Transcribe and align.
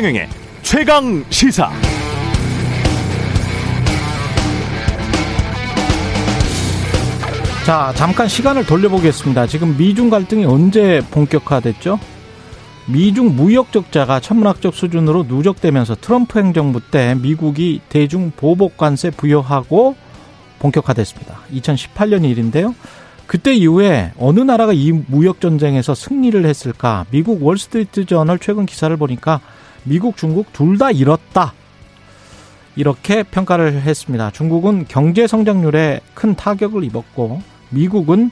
최경영의 0.00 0.28
최강 0.62 1.24
시사. 1.28 1.70
자, 7.66 7.92
잠깐 7.94 8.26
시간을 8.26 8.64
돌려보겠습니다. 8.64 9.46
지금 9.46 9.76
미중 9.76 10.08
갈등이 10.08 10.46
언제 10.46 11.02
본격화됐죠? 11.10 12.00
미중 12.86 13.36
무역 13.36 13.72
적자가 13.72 14.20
천문학적 14.20 14.74
수준으로 14.74 15.24
누적되면서 15.24 15.96
트럼프 15.96 16.38
행정부 16.38 16.80
때 16.80 17.14
미국이 17.16 17.82
대중 17.90 18.32
보복 18.34 18.78
관세 18.78 19.10
부여하고 19.10 19.96
본격화됐습니다. 20.60 21.40
2018년 21.52 22.24
일인데요. 22.24 22.74
그때 23.26 23.52
이후에 23.52 24.12
어느 24.18 24.40
나라가 24.40 24.72
이 24.72 24.92
무역 24.92 25.42
전쟁에서 25.42 25.94
승리를 25.94 26.42
했을까? 26.46 27.04
미국 27.10 27.44
월스트리트 27.44 28.06
저널 28.06 28.38
최근 28.38 28.64
기사를 28.64 28.96
보니까 28.96 29.40
미국, 29.84 30.16
중국 30.16 30.52
둘 30.52 30.78
다 30.78 30.90
잃었다. 30.90 31.52
이렇게 32.76 33.22
평가를 33.22 33.82
했습니다. 33.82 34.30
중국은 34.30 34.86
경제 34.88 35.26
성장률에 35.26 36.00
큰 36.14 36.34
타격을 36.34 36.84
입었고 36.84 37.42
미국은 37.70 38.30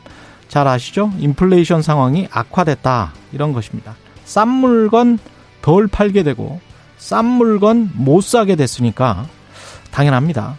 잘 0.48 0.66
아시죠? 0.66 1.12
인플레이션 1.18 1.82
상황이 1.82 2.28
악화됐다. 2.30 3.12
이런 3.32 3.52
것입니다. 3.52 3.96
싼 4.24 4.48
물건 4.48 5.18
덜 5.60 5.86
팔게 5.88 6.22
되고 6.22 6.60
싼 6.96 7.24
물건 7.24 7.90
못 7.94 8.22
사게 8.22 8.56
됐으니까 8.56 9.26
당연합니다. 9.90 10.56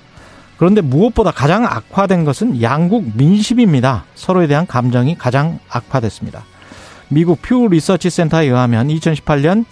그런데 0.57 0.81
무엇보다 0.81 1.31
가장 1.31 1.65
악화된 1.65 2.25
것은 2.25 2.61
양국 2.61 3.15
민심입니다. 3.15 4.03
서로에 4.13 4.45
대한 4.47 4.67
감정이 4.67 5.17
가장 5.17 5.59
악화됐습니다. 5.69 6.43
미국 7.07 7.41
퓨 7.41 7.67
리서치 7.69 8.09
센터에 8.09 8.45
의하면 8.45 8.89
2018년 8.89 9.65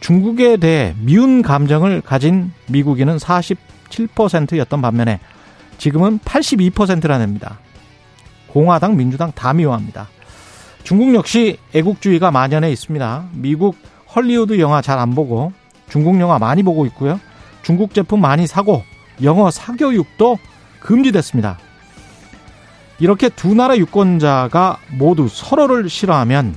중국에 0.00 0.56
대해 0.56 0.94
미운 0.98 1.42
감정을 1.42 2.00
가진 2.00 2.52
미국인은 2.68 3.18
47%였던 3.18 4.80
반면에 4.82 5.20
지금은 5.78 6.18
82%라 6.20 7.18
냅니다. 7.18 7.58
공화당, 8.48 8.96
민주당 8.96 9.32
다 9.32 9.52
미워합니다. 9.52 10.08
중국 10.82 11.14
역시 11.14 11.58
애국주의가 11.74 12.30
만연해 12.30 12.70
있습니다. 12.72 13.24
미국 13.32 13.76
헐리우드 14.14 14.58
영화 14.58 14.82
잘 14.82 14.98
안 14.98 15.14
보고 15.14 15.52
중국 15.88 16.18
영화 16.20 16.38
많이 16.38 16.62
보고 16.62 16.86
있고요. 16.86 17.20
중국 17.62 17.94
제품 17.94 18.20
많이 18.20 18.46
사고 18.46 18.82
영어 19.22 19.50
사교육도 19.50 20.38
금지됐습니다. 20.80 21.58
이렇게 22.98 23.28
두 23.28 23.54
나라 23.54 23.76
유권자가 23.76 24.78
모두 24.92 25.28
서로를 25.28 25.88
싫어하면 25.88 26.54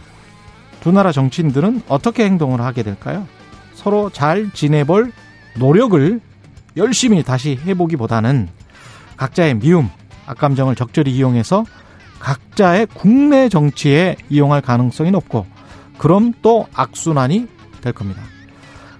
두 0.83 0.91
나라 0.91 1.13
정치인들은 1.13 1.83
어떻게 1.87 2.25
행동을 2.25 2.59
하게 2.59 2.83
될까요? 2.83 3.25
서로 3.73 4.09
잘 4.09 4.51
지내볼 4.53 5.13
노력을 5.57 6.19
열심히 6.75 7.23
다시 7.23 7.57
해보기보다는 7.65 8.49
각자의 9.15 9.59
미움, 9.59 9.89
악감정을 10.25 10.75
적절히 10.75 11.15
이용해서 11.15 11.63
각자의 12.19 12.87
국내 12.93 13.47
정치에 13.47 14.17
이용할 14.29 14.61
가능성이 14.61 15.11
높고 15.11 15.45
그럼 15.97 16.33
또 16.41 16.67
악순환이 16.73 17.47
될 17.79 17.93
겁니다. 17.93 18.21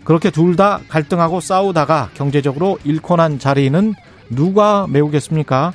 그렇게 0.06 0.30
둘 0.30 0.56
다 0.56 0.80
갈등하고 0.88 1.42
싸우다가 1.42 2.12
경제적으로 2.14 2.80
잃고 2.86 3.18
난 3.18 3.40
자리는 3.40 3.94
누가 4.30 4.88
메우겠습니까? 4.88 5.74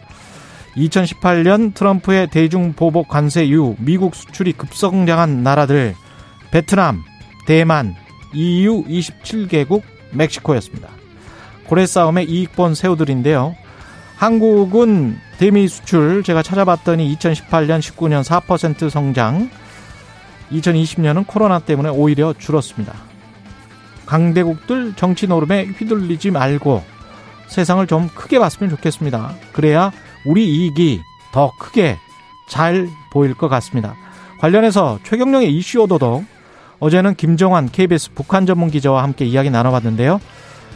2018년 0.78 1.74
트럼프의 1.74 2.28
대중 2.28 2.72
보복 2.72 3.08
관세 3.08 3.44
이후 3.44 3.74
미국 3.78 4.14
수출이 4.14 4.52
급성장한 4.52 5.42
나라들 5.42 5.94
베트남, 6.50 7.02
대만, 7.46 7.94
EU 8.32 8.84
27개국, 8.84 9.82
멕시코였습니다. 10.12 10.88
고래 11.66 11.84
싸움의 11.84 12.30
이익 12.30 12.52
본 12.52 12.74
새우들인데요. 12.74 13.56
한국은 14.16 15.18
대미 15.38 15.68
수출 15.68 16.22
제가 16.22 16.42
찾아봤더니 16.42 17.14
2018년 17.16 17.80
19년 17.80 18.24
4% 18.24 18.90
성장 18.90 19.50
2020년은 20.50 21.26
코로나 21.26 21.58
때문에 21.58 21.90
오히려 21.90 22.32
줄었습니다. 22.32 22.94
강대국들 24.06 24.94
정치 24.96 25.26
노름에 25.26 25.66
휘둘리지 25.66 26.30
말고 26.30 26.82
세상을 27.48 27.86
좀 27.86 28.08
크게 28.08 28.38
봤으면 28.38 28.70
좋겠습니다. 28.70 29.34
그래야 29.52 29.92
우리 30.28 30.46
이익이 30.46 31.02
더 31.32 31.52
크게 31.58 31.98
잘 32.46 32.88
보일 33.10 33.32
것 33.32 33.48
같습니다. 33.48 33.96
관련해서 34.40 34.98
최경령의 35.02 35.52
이슈 35.54 35.80
오도독 35.80 36.24
어제는 36.80 37.14
김정환 37.14 37.70
KBS 37.70 38.10
북한 38.14 38.44
전문 38.44 38.70
기자와 38.70 39.02
함께 39.02 39.24
이야기 39.24 39.48
나눠봤는데요. 39.48 40.20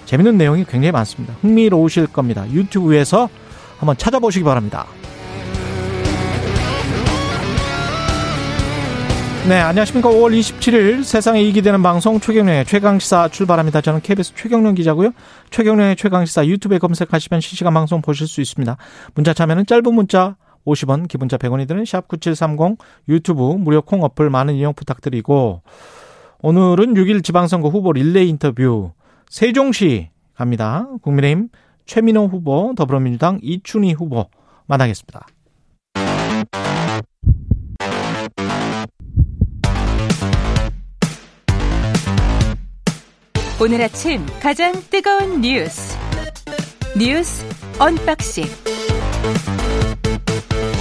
재밌는 0.07 0.39
내용이 0.39 0.65
굉장히 0.65 0.91
많습니다. 0.91 1.35
흥미로우실 1.43 2.07
겁니다. 2.07 2.49
유튜브에서 2.51 3.29
한번 3.79 3.97
찾아보시기 3.97 4.43
바랍니다. 4.43 4.87
네, 9.49 9.59
안녕하십니까. 9.59 10.09
5월 10.09 10.39
27일 10.39 11.03
세상에 11.03 11.43
이익이 11.43 11.63
되는 11.63 11.83
방송 11.83 12.21
최경련의 12.21 12.65
최강시사 12.65 13.27
출발합니다. 13.27 13.81
저는 13.81 14.01
KBS 14.01 14.35
최경련 14.37 14.77
기자고요. 14.77 15.11
최경련의 15.51 15.97
최강시사 15.97 16.47
유튜브에 16.47 16.79
검색하시면 16.79 17.41
실시간 17.41 17.75
방송 17.75 18.03
보실 18.03 18.29
수 18.29 18.41
있습니다. 18.41 18.77
문자 19.15 19.35
참여는 19.35 19.67
짧은 19.67 19.93
문자 19.93 20.37
50원, 20.65 21.09
기본자 21.09 21.39
100원이 21.39 21.67
드는 21.67 21.83
샵9730 21.83 22.79
유튜브 23.09 23.43
무료 23.43 23.83
콩 23.83 24.05
어플 24.05 24.31
많은 24.31 24.55
이용 24.55 24.75
부탁드리고 24.75 25.63
오늘은 26.41 26.95
6일 26.95 27.25
지방선거 27.25 27.69
후보 27.69 27.93
릴레이 27.93 28.29
인터뷰 28.29 28.93
세종시 29.29 30.11
갑니다. 30.35 30.87
국민의힘 31.03 31.49
최민호 31.85 32.29
후보, 32.29 32.75
더불어민주당 32.77 33.41
이춘희 33.43 33.95
후보 33.95 34.29
만나겠습니다. 34.67 35.27
오늘 43.63 43.81
아침 43.81 44.27
가장 44.43 44.73
뜨거운 44.91 45.41
뉴스 45.41 45.97
뉴스 46.99 47.47
unboxing 47.79 48.43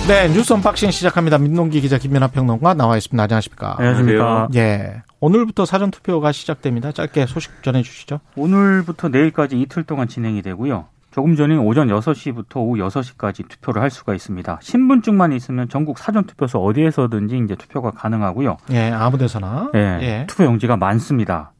네 0.08 0.28
뉴스 0.34 0.52
unboxing 0.52 0.90
시작합니다. 0.90 1.38
민동기 1.38 1.80
기자 1.80 2.00
김연아 2.00 2.30
평론가 2.30 2.74
나와 2.74 2.98
있습니다. 2.98 3.22
안녕하십니까? 3.22 3.76
안녕하십니까? 3.78 4.48
예. 4.56 5.04
오늘부터 5.20 5.66
사전 5.66 5.92
투표가 5.92 6.32
시작됩니다. 6.32 6.92
짧게 6.92 7.28
소식 7.28 7.62
전해 7.62 7.84
주시죠. 7.84 8.20
오늘부터 8.36 9.10
내일까지 9.10 9.62
이틀 9.62 9.84
동안 9.84 10.08
진행이 10.08 10.42
되고요. 10.42 10.86
조금 11.12 11.36
전인 11.36 11.60
오전 11.60 11.88
6시부터 11.88 12.56
오후 12.56 12.78
6시까지 12.78 13.48
투표를 13.48 13.84
할 13.84 13.92
수가 13.92 14.16
있습니다. 14.16 14.58
신분증만 14.60 15.34
있으면 15.34 15.70
전국 15.70 16.00
사전 16.00 16.24
투표소 16.24 16.58
어디에서든지 16.58 17.42
이제 17.46 17.56
투표가 17.56 17.92
가능하고요. 17.92 18.58
예, 18.72 18.90
아무 18.90 19.20
데서나. 19.20 19.70
예. 19.76 20.00
예. 20.02 20.26
투표 20.28 20.46
용지가 20.46 20.78
많습니다. 20.78 21.52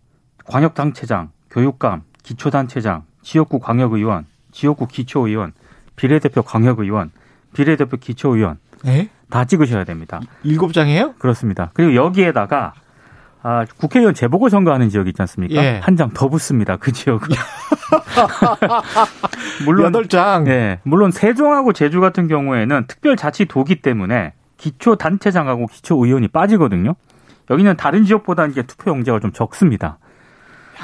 광역단체장, 0.52 1.30
교육감, 1.50 2.02
기초단체장, 2.24 3.04
지역구 3.22 3.60
광역의원, 3.60 4.26
지역구 4.52 4.86
기초의원, 4.86 5.54
비례대표 5.96 6.42
광역의원, 6.42 7.12
비례대표 7.54 7.96
기초의원 7.96 8.58
예? 8.86 9.10
다 9.30 9.46
찍으셔야 9.46 9.86
됩니다. 9.86 10.20
일곱 10.44 10.74
장이에요? 10.74 11.14
그렇습니다. 11.20 11.72
그리고 11.74 11.96
여기에다가 11.96 12.74
아, 13.44 13.66
국회의원 13.78 14.14
재보궐선거 14.14 14.74
하는 14.74 14.90
지역 14.90 15.08
있지 15.08 15.22
않습니까? 15.22 15.64
예. 15.64 15.80
한장 15.82 16.10
더 16.10 16.28
붙습니다. 16.28 16.76
그 16.78 16.92
지역은. 16.92 17.30
물론 19.66 19.94
8장. 19.94 20.48
예. 20.48 20.80
물론 20.84 21.12
세종하고 21.12 21.72
제주 21.72 22.02
같은 22.02 22.28
경우에는 22.28 22.86
특별자치도기 22.88 23.82
때문에 23.82 24.34
기초 24.58 24.96
단체장하고 24.96 25.68
기초 25.68 26.06
의원이 26.06 26.28
빠지거든요. 26.28 26.96
여기는 27.50 27.78
다른 27.78 28.04
지역보다 28.04 28.48
이제 28.48 28.64
투표 28.64 28.92
용지가 28.92 29.22
좀 29.22 29.32
적습니다. 29.32 29.98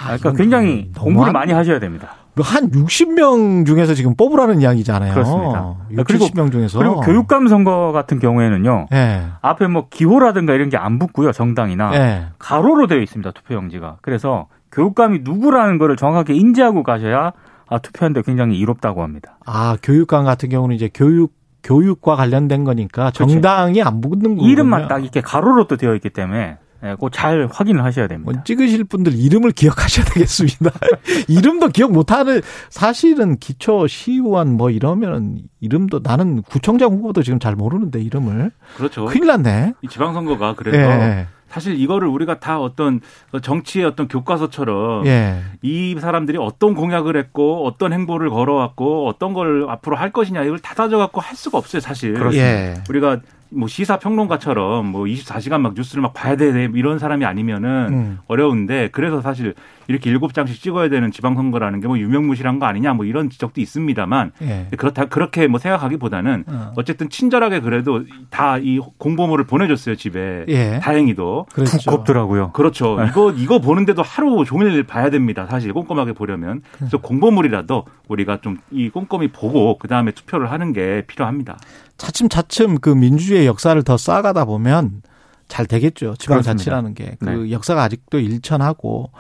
그러니까 0.06 0.32
굉장히 0.34 0.92
공부를 0.98 1.34
많이 1.34 1.54
하셔야 1.54 1.80
됩니다. 1.80 2.10
한 2.40 2.70
60명 2.70 3.66
중에서 3.66 3.96
지금 3.96 4.16
뽑으라는 4.16 4.62
이야기잖아요. 4.62 5.12
그렇습니다. 5.14 5.76
60, 5.92 6.06
그리고 6.08 6.26
70명 6.26 6.52
중에서. 6.52 6.78
그리고 6.78 7.00
교육감 7.02 7.48
선거 7.48 7.92
같은 7.92 8.20
경우에는요. 8.20 8.88
네. 8.92 9.26
앞에 9.42 9.68
뭐 9.68 9.88
기호라든가 9.90 10.54
이런 10.54 10.70
게 10.70 10.78
안 10.78 11.00
붙고요. 11.00 11.32
정당이나 11.32 11.90
네. 11.90 12.26
가로로 12.38 12.86
되어 12.86 13.00
있습니다. 13.00 13.32
투표용지가. 13.32 13.98
그래서 14.04 14.48
교육감이 14.72 15.22
누구라는 15.24 15.80
거를 15.80 15.96
정확하게 15.96 16.36
인지하고 16.36 16.84
가셔야 16.84 17.32
아, 17.70 17.80
투표하는데 17.80 18.22
굉장히 18.22 18.58
이롭다고 18.60 19.02
합니다. 19.02 19.38
아, 19.46 19.76
교육감 19.82 20.24
같은 20.24 20.50
경우는 20.50 20.76
이제 20.76 20.90
교육 20.94 21.34
교육과 21.64 22.16
관련된 22.16 22.64
거니까 22.64 23.10
정당이 23.12 23.74
그렇죠. 23.74 23.90
안 23.90 24.00
붙는 24.02 24.36
거군요. 24.36 24.48
이름만 24.50 24.88
딱 24.88 25.00
이렇게 25.00 25.22
가로로 25.22 25.68
또 25.68 25.76
되어 25.76 25.96
있기 25.96 26.12
때문에 26.12 26.58
예, 26.84 26.96
꼭잘 26.96 27.50
확인을 27.52 27.84
하셔야 27.84 28.08
됩니다. 28.08 28.32
뭐 28.32 28.44
찍으실 28.44 28.84
분들 28.84 29.14
이름을 29.14 29.52
기억하셔야 29.52 30.06
되겠습니다. 30.06 30.72
이름도 31.28 31.70
기억 31.70 31.92
못하는 31.92 32.42
사실은 32.70 33.38
기초 33.38 33.88
시의원 33.88 34.54
뭐 34.54 34.70
이러면 34.70 35.40
이름도 35.60 36.02
나는 36.04 36.42
구청장 36.44 36.92
후보도 36.92 37.24
지금 37.24 37.40
잘 37.40 37.56
모르는데 37.56 38.02
이름을 38.02 38.52
그렇죠. 38.76 39.06
큰일 39.06 39.28
났네. 39.28 39.74
이 39.82 39.88
지방선거가 39.88 40.56
그래서 40.56 40.78
예. 40.78 41.28
사실 41.50 41.80
이거를 41.80 42.08
우리가 42.10 42.40
다 42.40 42.60
어떤 42.60 43.00
정치의 43.42 43.86
어떤 43.86 44.08
교과서처럼 44.08 45.08
예. 45.08 45.42
이 45.62 45.96
사람들이 46.00 46.38
어떤 46.38 46.76
공약을 46.76 47.16
했고 47.18 47.66
어떤 47.66 47.94
행보를 47.94 48.30
걸어왔고 48.30 49.08
어떤 49.08 49.34
걸 49.34 49.66
앞으로 49.70 49.96
할 49.96 50.12
것이냐 50.12 50.44
이걸 50.44 50.60
다 50.60 50.76
따져갖고 50.76 51.22
할 51.22 51.36
수가 51.36 51.58
없어요 51.58 51.80
사실. 51.80 52.16
예. 52.34 52.76
우리가 52.90 53.22
뭐 53.50 53.68
시사 53.68 53.98
평론가처럼 53.98 54.86
뭐 54.86 55.06
24시간 55.06 55.62
막 55.62 55.74
뉴스를 55.74 56.02
막 56.02 56.14
봐야 56.14 56.36
돼 56.36 56.70
이런 56.74 57.00
사람이 57.00 57.26
아니면은 57.26 57.70
음. 57.92 58.20
어려운데 58.28 58.90
그래서 58.92 59.22
사실 59.22 59.54
이렇게 59.88 60.10
일곱 60.10 60.34
장씩 60.34 60.62
찍어야 60.62 60.90
되는 60.90 61.12
지방선거라는 61.12 61.82
게 61.82 61.88
뭐 61.88 61.98
유명무실한 61.98 62.60
거 62.60 62.66
아니냐 62.66 62.94
뭐 62.94 63.06
이런 63.06 63.30
지적도 63.30 63.62
있습니다만 63.62 64.32
예. 64.42 64.68
그렇다 64.78 65.06
그렇게 65.06 65.48
뭐 65.48 65.60
생각하기보다는 65.60 66.44
어. 66.48 66.74
어쨌든 66.76 67.10
친절하게 67.10 67.62
그래도 67.62 68.04
다 68.30 68.58
이 68.58 68.80
공보물을 68.98 69.46
보내줬어요 69.46 69.96
집에 69.96 70.46
예. 70.48 70.80
다행히도 70.82 71.46
그렇죠. 71.54 71.78
두껍더라고요. 71.78 72.52
그렇죠. 72.52 72.98
이거 73.10 73.32
이거 73.32 73.60
보는데도 73.60 74.02
하루 74.02 74.44
종일 74.46 74.84
봐야 74.84 75.10
됩니다. 75.10 75.46
사실 75.50 75.72
꼼꼼하게 75.74 76.14
보려면 76.14 76.62
그래서 76.78 76.98
공보물이라도 76.98 77.86
우리가 78.08 78.40
좀 78.42 78.58
이 78.72 78.90
꼼꼼히 78.90 79.30
보고 79.30 79.78
그 79.78 79.88
다음에 79.88 80.12
투표를 80.12 80.52
하는 80.52 80.74
게 80.74 81.04
필요합니다. 81.08 81.58
차츰차츰 81.98 82.80
그 82.80 82.90
민주주의 82.90 83.46
역사를 83.48 83.82
더 83.84 83.98
쌓아가다 83.98 84.46
보면 84.46 85.02
잘 85.48 85.66
되겠죠. 85.66 86.16
지방자치라는 86.18 86.94
게. 86.94 87.16
그 87.20 87.26
네. 87.30 87.52
역사가 87.52 87.84
아직도 87.84 88.20
일천하고 88.20 89.12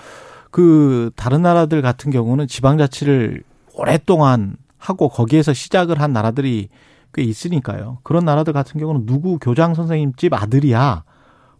그 0.57 1.11
다른 1.15 1.43
나라들 1.43 1.83
같은 1.83 2.09
경우는 2.09 2.47
지방자치를 2.47 3.43
오랫동안 3.75 4.55
하고 4.79 5.07
거기에서 5.07 5.53
시작을 5.53 6.01
한 6.01 6.13
나라들이 6.13 6.69
꽤 7.13 7.21
있으니까요. 7.21 7.99
그런 8.01 8.25
나라들 8.25 8.53
같은 8.53 8.79
경우는 8.79 9.05
누구 9.05 9.37
교장 9.37 9.75
선생님 9.75 10.13
집 10.17 10.33
아들이야. 10.33 11.03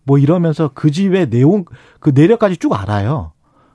뭐 0.04 0.18
이러면서 0.18 0.72
그 0.74 0.90
집의 0.90 1.30
내용, 1.30 1.66
그 2.00 2.10
내력까지 2.10 2.58
쭉 2.58 2.74
알아요. 2.74 3.34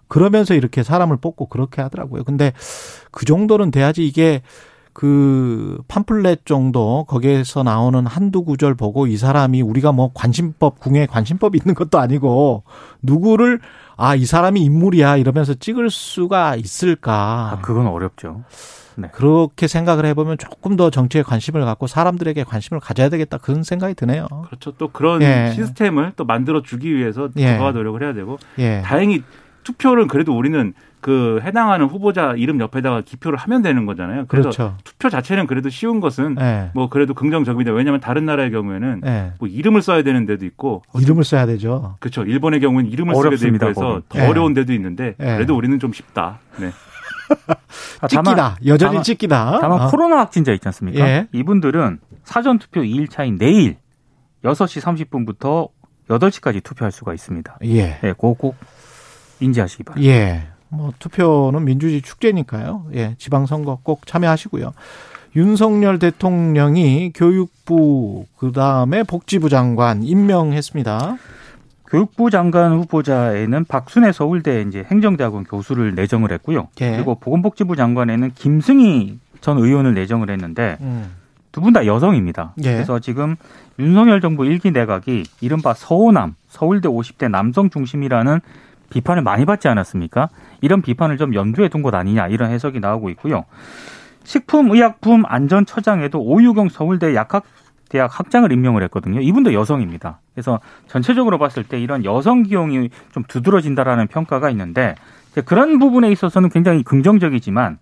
그러면서 0.09 0.55
이렇게 0.55 0.83
사람을 0.83 1.19
뽑고 1.19 1.47
그렇게 1.47 1.83
하더라고요. 1.83 2.25
근데 2.25 2.53
그 3.13 3.25
정도는 3.25 3.71
돼야지 3.71 4.05
이게 4.05 4.43
그 4.93 5.79
팜플렛 5.87 6.47
정도 6.47 7.05
거기에서 7.09 7.63
나오는 7.63 8.05
한두 8.07 8.43
구절 8.43 8.75
보고 8.75 9.07
이 9.07 9.17
사람이 9.17 9.63
우리가 9.63 9.93
뭐 9.93 10.11
관심법 10.15 10.81
궁에 10.81 11.07
관심법이 11.07 11.59
있는 11.59 11.77
것도 11.77 12.01
아니고 12.01 12.65
누구를 13.03 13.61
아 14.05 14.17
이 14.17 14.27
사람이 14.27 14.61
인물이야 14.61 15.17
이러면서 15.17 15.55
찍을 15.55 15.89
수가 15.89 16.57
있을까 16.57 17.51
아, 17.53 17.59
그건 17.63 17.87
어렵죠. 17.87 18.43
그렇게 19.13 19.69
생각을 19.69 20.05
해보면 20.07 20.39
조금 20.39 20.77
더 20.77 20.91
정치에 20.91 21.23
관심을 21.23 21.65
갖고 21.65 21.87
사람들에게 21.87 22.45
관심을 22.45 22.81
가져야 22.81 23.09
되겠다 23.09 23.39
그런 23.39 23.63
생각이 23.63 23.95
드네요. 23.95 24.27
그렇죠. 24.47 24.73
또 24.73 24.89
그런 24.89 25.23
예. 25.23 25.53
시스템을 25.55 26.13
또 26.17 26.25
만들어 26.25 26.63
주기 26.63 26.95
위해서 26.95 27.29
예. 27.37 27.57
더 27.57 27.71
노력을 27.73 28.03
해야 28.03 28.13
되고 28.13 28.39
예. 28.59 28.83
다행히 28.85 29.23
투표는 29.63 30.09
그래도 30.09 30.37
우리는 30.37 30.75
그 31.03 31.41
해당하는 31.43 31.87
후보자 31.87 32.33
이름 32.37 32.61
옆에다가 32.61 33.03
기표를 33.03 33.37
하면 33.41 33.61
되는 33.61 33.85
거잖아요. 33.87 34.25
그래서 34.29 34.51
그렇죠. 34.51 34.77
투표 34.85 35.11
자체는 35.11 35.47
그래도 35.49 35.69
쉬운 35.69 35.99
것은 36.01 36.37
예. 36.41 36.71
뭐 36.75 36.89
그래도 36.89 37.13
긍정적입니다. 37.13 37.73
왜냐하면 37.73 38.01
다른 38.01 38.25
나라의 38.25 38.51
경우에는 38.53 39.03
예. 39.05 39.33
뭐 39.41 39.49
이름을 39.49 39.83
써야 39.83 40.03
되는 40.03 40.25
데도 40.27 40.47
있고 40.47 40.83
이름을 40.99 41.25
써야 41.25 41.45
되죠. 41.45 41.97
그렇죠. 41.99 42.23
일본의 42.23 42.61
경우는 42.61 42.89
이름을 42.91 43.15
쓰게 43.17 43.23
돼 43.23 43.29
어렵습니다, 43.29 43.69
있고 43.71 43.81
해서 43.83 43.93
거기. 43.95 44.05
더 44.11 44.19
예. 44.21 44.27
어려운 44.29 44.55
데도 44.55 44.73
있는데 44.73 45.17
예. 45.21 45.25
그래도 45.35 45.57
우리는 45.57 45.79
좀 45.81 45.93
쉽다. 45.93 46.39
네. 46.59 46.71
아, 48.01 48.07
다만- 48.09 48.09
찍기다. 48.09 48.57
여전히 48.67 48.91
다만- 48.93 49.03
찍기다. 49.03 49.59
다만 49.61 49.81
어. 49.83 49.89
코로나 49.89 50.19
확진자 50.19 50.53
있지 50.53 50.67
않습니까? 50.69 51.01
예. 51.05 51.27
이분들은 51.33 51.99
사전 52.25 52.59
투표 52.61 52.81
2일 52.83 53.11
차인 53.11 53.39
내일 53.39 53.77
6시 54.45 54.81
30분부터 55.09 55.69
8시까지 56.09 56.63
투표할 56.63 56.93
수가 56.93 57.13
있습니다. 57.13 57.59
예. 57.65 57.83
네, 58.01 58.13
그거 58.13 58.35
꼭 58.35 58.55
인지하시기 59.41 59.83
바랍니다. 59.83 60.13
예. 60.15 60.49
뭐 60.73 60.93
투표는 60.99 61.65
민주주의 61.65 62.01
축제니까요. 62.01 62.87
예. 62.95 63.15
지방선거 63.19 63.81
꼭 63.83 64.07
참여하시고요. 64.07 64.73
윤석열 65.37 65.99
대통령이 65.99 67.13
교육부 67.15 68.25
그다음에 68.39 69.03
복지부 69.03 69.49
장관 69.49 70.03
임명했습니다. 70.03 71.17
교육부 71.87 72.31
장관 72.31 72.73
후보자에는 72.73 73.67
박순애 73.67 74.13
서울대 74.13 74.63
이제 74.63 74.83
행정대학원 74.91 75.45
교수를 75.45 75.95
내정을 75.95 76.33
했고요. 76.33 76.69
예. 76.81 76.93
그리고 76.93 77.17
보건복지부 77.17 77.77
장관에는 77.77 78.33
김승희 78.35 79.19
전 79.43 79.59
의원을 79.59 79.93
내정을 79.93 80.31
했는데 80.31 80.79
음. 80.81 81.11
두분 81.53 81.75
다 81.75 81.85
여성입니다. 81.85 82.55
예. 82.65 82.73
그래서 82.73 82.99
지금 82.99 83.37
윤석열 83.79 84.23
정부 84.23 84.47
일기 84.47 84.71
내각이 84.71 85.25
이른바 85.43 85.75
서호남, 85.75 86.35
서울대 86.49 86.89
50대 86.89 87.31
남성 87.31 87.69
중심이라는 87.69 88.41
비판을 88.93 89.23
많이 89.23 89.45
받지 89.47 89.69
않았습니까? 89.69 90.29
이런 90.61 90.83
비판을 90.83 91.17
좀 91.17 91.35
염두에 91.35 91.69
둔 91.69 91.83
것 91.83 91.95
아니냐 91.95 92.29
이런 92.29 92.51
해석이 92.51 92.81
나오고 92.81 93.09
있고요. 93.11 93.45
식품의약품 94.25 95.25
안전처장에도 95.27 96.21
오유경 96.21 96.69
서울대 96.69 97.15
약학 97.15 97.45
대학 97.89 98.19
학장을 98.19 98.51
임명을 98.51 98.83
했거든요. 98.85 99.21
이분도 99.21 99.53
여성입니다. 99.53 100.21
그래서 100.35 100.61
전체적으로 100.87 101.39
봤을 101.39 101.65
때 101.65 101.79
이런 101.81 102.05
여성 102.05 102.43
기용이 102.43 102.89
좀 103.13 103.23
두드러진다라는 103.29 104.07
평가가 104.07 104.49
있는데 104.51 104.95
그런 105.45 105.79
부분에 105.79 106.11
있어서는 106.11 106.49
굉장히 106.49 106.83
긍정적이지만 106.83 107.79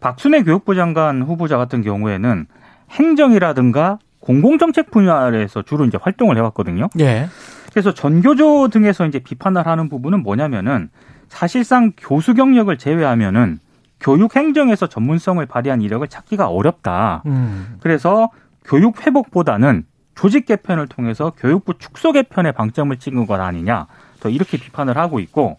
박순애 0.00 0.42
교육부 0.42 0.74
장관 0.74 1.22
후보자 1.22 1.58
같은 1.58 1.82
경우에는 1.82 2.46
행정이라든가 2.90 3.98
공공정책 4.20 4.90
분야에서 4.90 5.62
주로 5.62 5.84
이제 5.84 5.98
활동을 6.00 6.36
해왔거든요. 6.36 6.88
예. 7.00 7.28
그래서 7.72 7.92
전교조 7.92 8.68
등에서 8.68 9.06
이제 9.06 9.18
비판을 9.18 9.66
하는 9.66 9.88
부분은 9.88 10.22
뭐냐면은 10.22 10.90
사실상 11.28 11.92
교수 11.96 12.34
경력을 12.34 12.76
제외하면은 12.76 13.58
교육 13.98 14.36
행정에서 14.36 14.88
전문성을 14.88 15.44
발휘한 15.46 15.80
이력을 15.80 16.06
찾기가 16.06 16.48
어렵다. 16.48 17.22
음. 17.26 17.76
그래서 17.80 18.30
교육 18.64 19.06
회복보다는 19.06 19.84
조직 20.14 20.44
개편을 20.44 20.88
통해서 20.88 21.32
교육부 21.36 21.74
축소 21.78 22.12
개편에 22.12 22.52
방점을 22.52 22.94
찍은 22.96 23.26
것 23.26 23.40
아니냐. 23.40 23.86
또 24.20 24.28
이렇게 24.28 24.58
비판을 24.58 24.96
하고 24.98 25.18
있고 25.20 25.56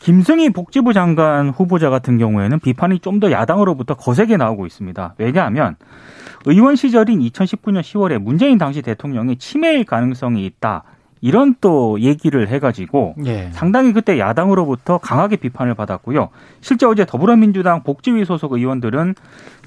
김승희 0.00 0.50
복지부 0.50 0.92
장관 0.92 1.48
후보자 1.50 1.90
같은 1.90 2.18
경우에는 2.18 2.60
비판이 2.60 3.00
좀 3.00 3.20
더 3.20 3.30
야당으로부터 3.30 3.94
거세게 3.94 4.36
나오고 4.36 4.66
있습니다. 4.66 5.14
왜냐하면 5.18 5.76
의원 6.46 6.76
시절인 6.76 7.20
2019년 7.20 7.80
10월에 7.80 8.18
문재인 8.18 8.58
당시 8.58 8.82
대통령이 8.82 9.36
치매일 9.36 9.84
가능성이 9.84 10.44
있다. 10.46 10.84
이런 11.24 11.54
또 11.62 11.98
얘기를 12.00 12.48
해가지고 12.48 13.14
예. 13.24 13.48
상당히 13.52 13.94
그때 13.94 14.18
야당으로부터 14.18 14.98
강하게 14.98 15.36
비판을 15.36 15.72
받았고요. 15.74 16.28
실제 16.60 16.84
어제 16.84 17.06
더불어민주당 17.06 17.82
복지위 17.82 18.26
소속 18.26 18.52
의원들은 18.52 19.14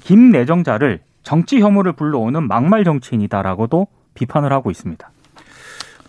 김 0.00 0.30
내정자를 0.30 1.00
정치 1.24 1.58
혐오를 1.58 1.94
불러오는 1.94 2.46
막말 2.46 2.84
정치인이다라고도 2.84 3.88
비판을 4.14 4.52
하고 4.52 4.70
있습니다. 4.70 5.10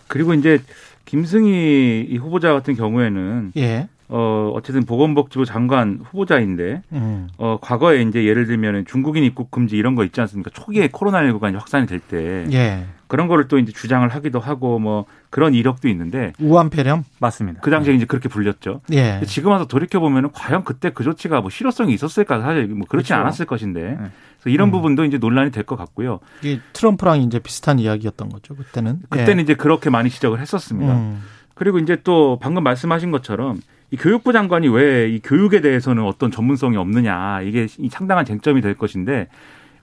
그리고 0.08 0.36
이제 0.36 0.60
김승희 1.06 2.06
이 2.08 2.18
후보자 2.18 2.54
같은 2.54 2.76
경우에는 2.76 3.54
예. 3.58 3.90
어 4.08 4.52
어쨌든 4.54 4.86
보건복지부 4.86 5.46
장관 5.46 6.00
후보자인데 6.04 6.84
음. 6.92 7.28
어 7.38 7.58
과거에 7.60 8.04
이제 8.04 8.24
예를 8.24 8.46
들면 8.46 8.86
중국인 8.86 9.24
입국 9.24 9.50
금지 9.50 9.78
이런 9.78 9.96
거 9.96 10.06
있지 10.06 10.22
않습니까? 10.22 10.52
초기에 10.52 10.90
코로나19가 10.90 11.50
이제 11.50 11.58
확산이 11.58 11.88
될때 11.88 12.46
예. 12.52 12.86
그런 13.10 13.28
거를 13.28 13.48
또 13.50 13.58
이제 13.58 13.72
주장을 13.74 14.08
하기도 14.08 14.40
하고 14.40 14.80
뭐 14.80 15.06
그런 15.32 15.54
이력도 15.56 15.90
있는데 15.90 16.32
우한 16.40 16.70
폐렴? 16.70 17.04
맞습니다. 17.20 17.60
그 17.62 17.70
당시에 17.72 17.94
이제 17.96 18.06
그렇게 18.06 18.30
불렸죠. 18.30 18.82
예. 18.94 19.20
지금 19.26 19.52
와서 19.52 19.66
돌이켜 19.66 20.00
보면은 20.00 20.30
과연 20.32 20.64
그때 20.64 20.92
그 20.92 21.04
조치가 21.04 21.42
뭐 21.42 21.50
실효성이 21.50 21.94
있었을까 21.94 22.40
사실 22.40 22.68
뭐 22.68 22.86
그렇지 22.88 23.10
그렇죠. 23.10 23.16
않았을 23.22 23.46
것인데 23.48 23.98
그래서 23.98 24.50
이런 24.50 24.70
음. 24.70 24.72
부분도 24.72 25.06
이제 25.06 25.18
논란이 25.18 25.52
될 25.52 25.64
것 25.64 25.76
같고요. 25.76 26.20
이게 26.44 26.60
트럼프랑 26.74 27.22
이제 27.24 27.40
비슷한 27.40 27.80
이야기였던 27.80 28.30
거죠. 28.30 28.56
그때는. 28.56 29.00
그때는 29.10 29.44
이제 29.44 29.56
그렇게 29.56 29.90
많이 29.90 30.10
지적을 30.10 30.40
했었습니다. 30.40 30.94
음. 30.96 31.22
그리고 31.56 31.80
이제 31.80 31.98
또 32.04 32.38
방금 32.40 32.64
말씀하신 32.64 33.12
것처럼 33.12 33.60
이 33.92 33.98
교육부 33.98 34.32
장관이 34.34 34.68
왜 34.70 35.10
이 35.10 35.20
교육에 35.24 35.62
대해서는 35.62 36.04
어떤 36.04 36.30
전문성이 36.30 36.78
없느냐 36.78 37.42
이게 37.42 37.66
이 37.80 37.90
상당한 37.90 38.24
쟁점이 38.24 38.62
될 38.62 38.76
것인데 38.76 39.28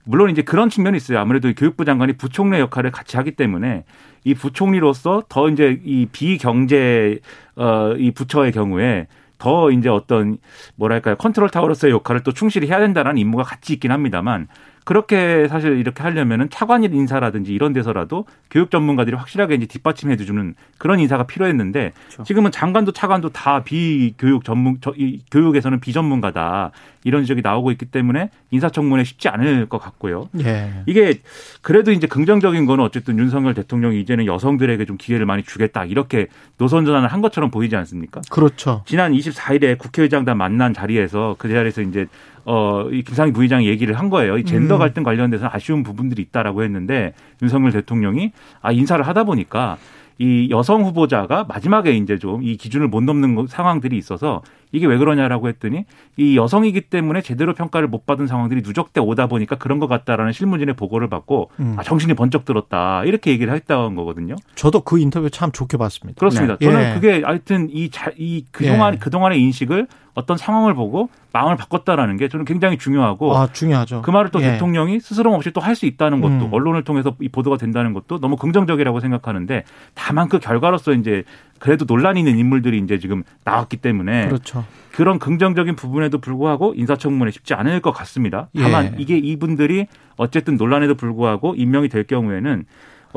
물론 0.06 0.30
이제 0.30 0.42
그런 0.42 0.70
측면이 0.70 0.96
있어요. 0.96 1.18
아무래도 1.18 1.48
이 1.48 1.54
교육부 1.54 1.84
장관이 1.84 2.14
부총리 2.14 2.58
역할을 2.60 2.92
같이 2.92 3.16
하기 3.16 3.32
때문에 3.32 3.84
이 4.24 4.34
부총리로서 4.34 5.24
더 5.28 5.48
이제 5.48 5.80
이 5.84 6.06
비경제 6.06 7.18
어이 7.56 8.12
부처의 8.12 8.52
경우에 8.52 9.08
더 9.38 9.70
이제 9.70 9.88
어떤 9.88 10.38
뭐랄까요 10.76 11.16
컨트롤 11.16 11.50
타워로서의 11.50 11.92
역할을 11.92 12.22
또 12.22 12.32
충실히 12.32 12.68
해야 12.68 12.78
된다는 12.78 13.18
임무가 13.18 13.42
같이 13.42 13.74
있긴 13.74 13.90
합니다만 13.90 14.46
그렇게 14.86 15.48
사실 15.48 15.78
이렇게 15.78 16.04
하려면은 16.04 16.48
차관 16.48 16.84
인사라든지 16.84 17.52
이런 17.52 17.72
데서라도 17.72 18.24
교육 18.52 18.70
전문가들이 18.70 19.16
확실하게 19.16 19.56
이제 19.56 19.66
뒷받침해 19.66 20.16
주는 20.16 20.54
그런 20.78 21.00
인사가 21.00 21.24
필요했는데 21.24 21.92
그렇죠. 22.06 22.22
지금은 22.22 22.52
장관도 22.52 22.92
차관도 22.92 23.30
다 23.30 23.64
비교육 23.64 24.44
전문 24.44 24.78
저, 24.80 24.94
이, 24.96 25.22
교육에서는 25.32 25.80
비전문가다 25.80 26.70
이런 27.02 27.24
지적이 27.24 27.42
나오고 27.42 27.72
있기 27.72 27.86
때문에 27.86 28.30
인사청문회 28.52 29.02
쉽지 29.02 29.28
않을 29.28 29.66
것 29.66 29.78
같고요. 29.78 30.28
예. 30.38 30.84
이게 30.86 31.18
그래도 31.62 31.90
이제 31.90 32.06
긍정적인 32.06 32.64
거는 32.66 32.84
어쨌든 32.84 33.18
윤석열 33.18 33.54
대통령이 33.54 34.00
이제는 34.00 34.26
여성들에게 34.26 34.84
좀 34.84 34.96
기회를 34.98 35.26
많이 35.26 35.42
주겠다 35.42 35.84
이렇게 35.84 36.28
노선 36.58 36.84
전환을 36.84 37.08
한 37.08 37.22
것처럼 37.22 37.50
보이지 37.50 37.74
않습니까? 37.74 38.20
그렇죠. 38.30 38.84
지난 38.86 39.12
24일에 39.12 39.78
국회의장단 39.78 40.38
만난 40.38 40.72
자리에서 40.72 41.34
그 41.40 41.48
자리에서 41.48 41.82
이제 41.82 42.06
어, 42.46 42.88
이 42.90 43.02
김상희 43.02 43.32
부의장이 43.32 43.66
얘기를 43.68 43.98
한 43.98 44.08
거예요. 44.08 44.38
이 44.38 44.44
젠더 44.44 44.76
음. 44.76 44.78
갈등 44.78 45.02
관련돼서 45.02 45.48
아쉬운 45.52 45.82
부분들이 45.82 46.22
있다라고 46.22 46.62
했는데 46.62 47.12
윤석열 47.42 47.72
대통령이 47.72 48.32
아, 48.62 48.72
인사를 48.72 49.06
하다 49.06 49.24
보니까 49.24 49.76
이 50.18 50.48
여성 50.50 50.82
후보자가 50.84 51.44
마지막에 51.48 51.92
이제 51.92 52.18
좀 52.18 52.42
이 52.42 52.56
기준을 52.56 52.88
못 52.88 53.02
넘는 53.02 53.46
상황들이 53.48 53.98
있어서 53.98 54.42
이게 54.72 54.86
왜 54.86 54.96
그러냐라고 54.98 55.48
했더니 55.48 55.84
이 56.16 56.36
여성이기 56.36 56.82
때문에 56.82 57.20
제대로 57.20 57.54
평가를 57.54 57.88
못 57.88 58.06
받은 58.06 58.26
상황들이 58.26 58.62
누적돼 58.62 59.00
오다 59.00 59.26
보니까 59.26 59.56
그런 59.56 59.78
것 59.78 59.88
같다라는 59.88 60.32
실무진의 60.32 60.74
보고를 60.76 61.08
받고 61.08 61.50
음. 61.60 61.74
아, 61.78 61.82
정신이 61.82 62.14
번쩍 62.14 62.44
들었다 62.44 63.04
이렇게 63.04 63.30
얘기를 63.30 63.52
했다는 63.54 63.94
거거든요. 63.94 64.36
저도 64.54 64.80
그 64.80 64.98
인터뷰 64.98 65.28
참 65.30 65.52
좋게 65.52 65.76
봤습니다. 65.76 66.18
그렇습니다. 66.18 66.56
네. 66.58 66.66
저는 66.66 66.90
예. 66.90 66.94
그게 66.94 67.22
하여튼 67.22 67.68
이, 67.70 67.90
이 68.16 68.44
그동안 68.50 68.94
예. 68.94 68.98
그동안의 68.98 69.40
인식을 69.40 69.86
어떤 70.16 70.36
상황을 70.36 70.74
보고 70.74 71.08
마음을 71.32 71.56
바꿨다라는 71.56 72.16
게 72.16 72.28
저는 72.28 72.46
굉장히 72.46 72.78
중요하고 72.78 73.36
아, 73.36 73.46
중요하죠. 73.52 74.00
그 74.02 74.10
말을 74.10 74.30
또 74.30 74.40
예. 74.40 74.52
대통령이 74.52 74.98
스스럼 74.98 75.34
없이 75.34 75.50
또 75.52 75.60
할 75.60 75.76
수 75.76 75.84
있다는 75.86 76.22
것도 76.22 76.46
음. 76.46 76.48
언론을 76.52 76.84
통해서 76.84 77.14
이 77.20 77.28
보도가 77.28 77.58
된다는 77.58 77.92
것도 77.92 78.18
너무 78.18 78.36
긍정적이라고 78.36 78.98
생각하는데 79.00 79.62
다만 79.94 80.28
그 80.28 80.38
결과로서 80.38 80.94
이제 80.94 81.22
그래도 81.58 81.84
논란이 81.86 82.20
있는 82.20 82.38
인물들이 82.38 82.78
이제 82.78 82.98
지금 82.98 83.22
나왔기 83.44 83.76
때문에 83.76 84.26
그렇죠. 84.28 84.64
그런 84.92 85.18
긍정적인 85.18 85.76
부분에도 85.76 86.18
불구하고 86.18 86.72
인사청문회 86.74 87.30
쉽지 87.30 87.52
않을 87.52 87.80
것 87.80 87.92
같습니다. 87.92 88.48
다만 88.56 88.86
예. 88.86 88.94
이게 88.98 89.18
이분들이 89.18 89.86
어쨌든 90.16 90.56
논란에도 90.56 90.94
불구하고 90.94 91.54
임명이 91.54 91.90
될 91.90 92.04
경우에는 92.04 92.64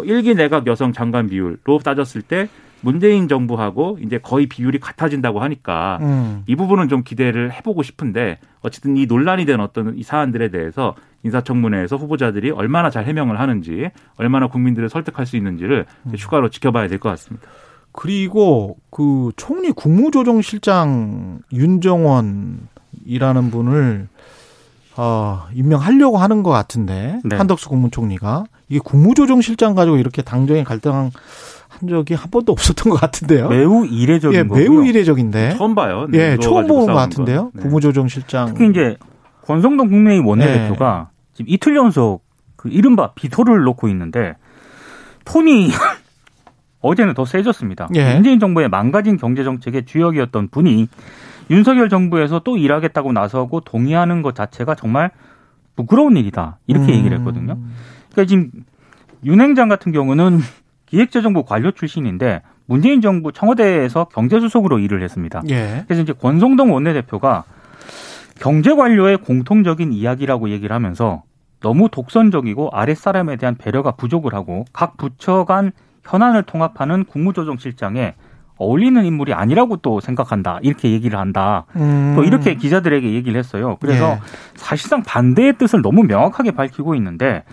일기 0.03 0.35
내각 0.35 0.67
여성 0.67 0.91
장관 0.91 1.27
비율로 1.29 1.79
따졌을 1.83 2.21
때 2.21 2.49
문재인 2.81 3.27
정부하고 3.27 3.99
이제 4.01 4.17
거의 4.17 4.47
비율이 4.47 4.79
같아진다고 4.79 5.39
하니까 5.39 5.99
음. 6.01 6.43
이 6.47 6.55
부분은 6.55 6.89
좀 6.89 7.03
기대를 7.03 7.51
해보고 7.53 7.83
싶은데 7.83 8.39
어쨌든 8.61 8.97
이 8.97 9.05
논란이 9.05 9.45
된 9.45 9.59
어떤 9.59 9.97
이 9.97 10.03
사안들에 10.03 10.49
대해서 10.49 10.95
인사청문회에서 11.23 11.97
후보자들이 11.97 12.51
얼마나 12.51 12.89
잘 12.89 13.05
해명을 13.05 13.39
하는지 13.39 13.89
얼마나 14.15 14.47
국민들을 14.47 14.89
설득할 14.89 15.25
수 15.25 15.35
있는지를 15.37 15.85
음. 16.05 16.15
추가로 16.15 16.49
지켜봐야 16.49 16.87
될 16.87 16.99
것 16.99 17.09
같습니다. 17.09 17.47
그리고 17.91 18.77
그 18.91 19.31
총리 19.35 19.71
국무조정실장 19.71 21.39
윤정원이라는 21.51 23.51
분을 23.51 24.07
어, 24.97 25.47
임명하려고 25.53 26.17
하는 26.17 26.43
것 26.43 26.51
같은데 26.51 27.19
네. 27.23 27.35
한덕수 27.35 27.69
국무총리가 27.69 28.45
이게 28.67 28.79
국무조정실장 28.83 29.75
가지고 29.75 29.97
이렇게 29.97 30.21
당정에 30.21 30.63
갈등한 30.63 31.11
적이 31.87 32.15
한 32.15 32.29
번도 32.29 32.51
없었던 32.51 32.89
것 32.91 32.99
같은데요. 32.99 33.47
매우 33.49 33.85
이례적인 33.85 34.37
예, 34.37 34.43
거고요. 34.43 34.59
매우 34.59 34.85
이례적인데. 34.85 35.55
처음 35.57 35.75
봐요. 35.75 36.07
예, 36.13 36.37
처음 36.37 36.67
보는 36.67 36.87
것 36.87 36.93
같은데요. 36.93 37.51
네. 37.53 37.61
국무조정실장. 37.61 38.53
특히 38.53 38.69
이제 38.69 38.97
권성동 39.43 39.87
국민의힘 39.87 40.27
원내대표가 40.27 41.09
네. 41.11 41.19
지금 41.33 41.51
이틀 41.53 41.75
연속 41.75 42.23
그 42.55 42.69
이른바 42.69 43.13
비토를 43.13 43.63
놓고 43.63 43.87
있는데 43.89 44.35
톤이 45.25 45.69
어제는 46.81 47.13
더 47.13 47.25
세졌습니다. 47.25 47.89
예. 47.95 48.13
문재인 48.13 48.39
정부의 48.39 48.69
망가진 48.69 49.17
경제 49.17 49.43
정책의 49.43 49.85
주역이었던 49.85 50.49
분이 50.49 50.87
윤석열 51.49 51.89
정부에서 51.89 52.39
또 52.39 52.57
일하겠다고 52.57 53.11
나서고 53.11 53.61
동의하는 53.61 54.21
것 54.21 54.35
자체가 54.35 54.75
정말 54.75 55.11
부끄러운 55.75 56.17
일이다. 56.17 56.59
이렇게 56.67 56.91
음. 56.91 56.97
얘기를 56.97 57.17
했거든요. 57.17 57.57
그러니까 58.11 58.25
지금 58.27 58.51
윤 59.25 59.41
행장 59.41 59.67
같은 59.67 59.91
경우는 59.91 60.39
기획재정부 60.89 61.43
관료 61.43 61.71
출신인데 61.71 62.41
문재인 62.65 63.01
정부 63.01 63.31
청와대에서 63.31 64.05
경제수석으로 64.05 64.79
일을 64.79 65.01
했습니다. 65.01 65.41
예. 65.49 65.83
그래서 65.87 66.03
이제 66.03 66.13
권성동 66.13 66.71
원내대표가 66.73 67.43
경제 68.39 68.73
관료의 68.73 69.17
공통적인 69.17 69.91
이야기라고 69.91 70.49
얘기를 70.49 70.73
하면서 70.75 71.23
너무 71.61 71.89
독선적이고 71.89 72.69
아랫사람에 72.71 73.35
대한 73.35 73.55
배려가 73.55 73.91
부족을 73.91 74.33
하고 74.33 74.65
각 74.71 74.97
부처 74.97 75.45
간 75.45 75.71
현안을 76.03 76.43
통합하는 76.43 77.05
국무조정실장에 77.05 78.15
어울리는 78.57 79.03
인물이 79.05 79.33
아니라고 79.33 79.77
또 79.77 79.99
생각한다. 79.99 80.59
이렇게 80.61 80.91
얘기를 80.91 81.17
한다. 81.17 81.65
음. 81.75 82.13
또 82.15 82.23
이렇게 82.23 82.55
기자들에게 82.55 83.13
얘기를 83.13 83.37
했어요. 83.39 83.77
그래서 83.79 84.11
예. 84.11 84.19
사실상 84.55 85.01
반대의 85.03 85.57
뜻을 85.57 85.81
너무 85.81 86.03
명확하게 86.03 86.51
밝히고 86.51 86.95
있는데 86.95 87.43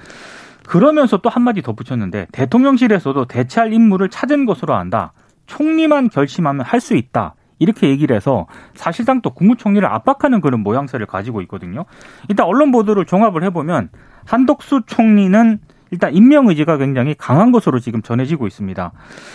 그러면서 0.66 1.18
또 1.18 1.30
한마디 1.30 1.62
덧붙였는데 1.62 2.26
대통령실에서도 2.32 3.26
대체할 3.26 3.72
인물을 3.72 4.08
찾은 4.08 4.46
것으로 4.46 4.74
안다. 4.74 5.12
총리만 5.46 6.10
결심하면 6.10 6.64
할 6.64 6.80
수 6.80 6.96
있다. 6.96 7.34
이렇게 7.58 7.88
얘기를 7.88 8.14
해서 8.14 8.46
사실상 8.74 9.22
또 9.22 9.30
국무총리를 9.30 9.86
압박하는 9.86 10.40
그런 10.40 10.60
모양새를 10.60 11.06
가지고 11.06 11.40
있거든요. 11.42 11.86
일단 12.28 12.46
언론 12.46 12.70
보도를 12.70 13.06
종합을 13.06 13.44
해보면 13.44 13.88
한덕수 14.26 14.82
총리는 14.86 15.58
일단 15.90 16.14
임명 16.14 16.48
의지가 16.48 16.76
굉장히 16.76 17.14
강한 17.16 17.52
것으로 17.52 17.78
지금 17.78 18.02
전해지고 18.02 18.46
있습니다. 18.46 18.92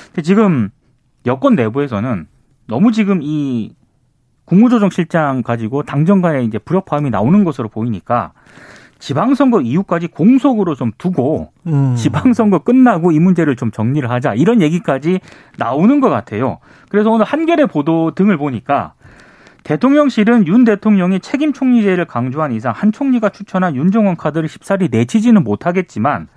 근데 0.08 0.22
지금 0.22 0.70
여권 1.26 1.56
내부에서는 1.56 2.28
너무 2.68 2.92
지금 2.92 3.22
이 3.24 3.74
국무조정실장 4.46 5.44
가지고 5.44 5.84
당정 5.84 6.22
간에 6.22 6.44
이제 6.44 6.60
불협화음이 6.60 7.10
나오는 7.10 7.44
것으로 7.44 7.70
보이니까 7.70 8.34
지방선거 9.02 9.62
이후까지 9.62 10.08
공석으로 10.08 10.76
좀 10.76 10.92
두고 10.98 11.52
음. 11.66 11.96
지방선거 11.96 12.60
끝나고 12.60 13.12
이 13.12 13.20
문제를 13.20 13.56
좀 13.56 13.72
정리를 13.72 14.10
하자 14.10 14.36
이런 14.36 14.62
얘기까지 14.62 15.20
나오는 15.58 16.00
것 16.00 16.10
같아요. 16.10 16.60
그래서 16.90 17.10
오늘 17.10 17.26
한겨레 17.26 17.66
보도 17.66 18.12
등을 18.14 18.38
보니까 18.38 18.94
대통령실은 19.64 20.48
윤 20.48 20.64
대통령이 20.64 21.20
책임 21.20 21.52
총리제를 21.52 22.06
강조한 22.06 22.52
이상 22.52 22.74
한 22.76 22.92
총리가 22.92 23.30
추천한 23.30 23.76
윤정원 23.76 24.18
카드를 24.18 24.48
쉽사리 24.48 24.90
내치지는 24.92 25.44
못하겠지만 25.44 26.28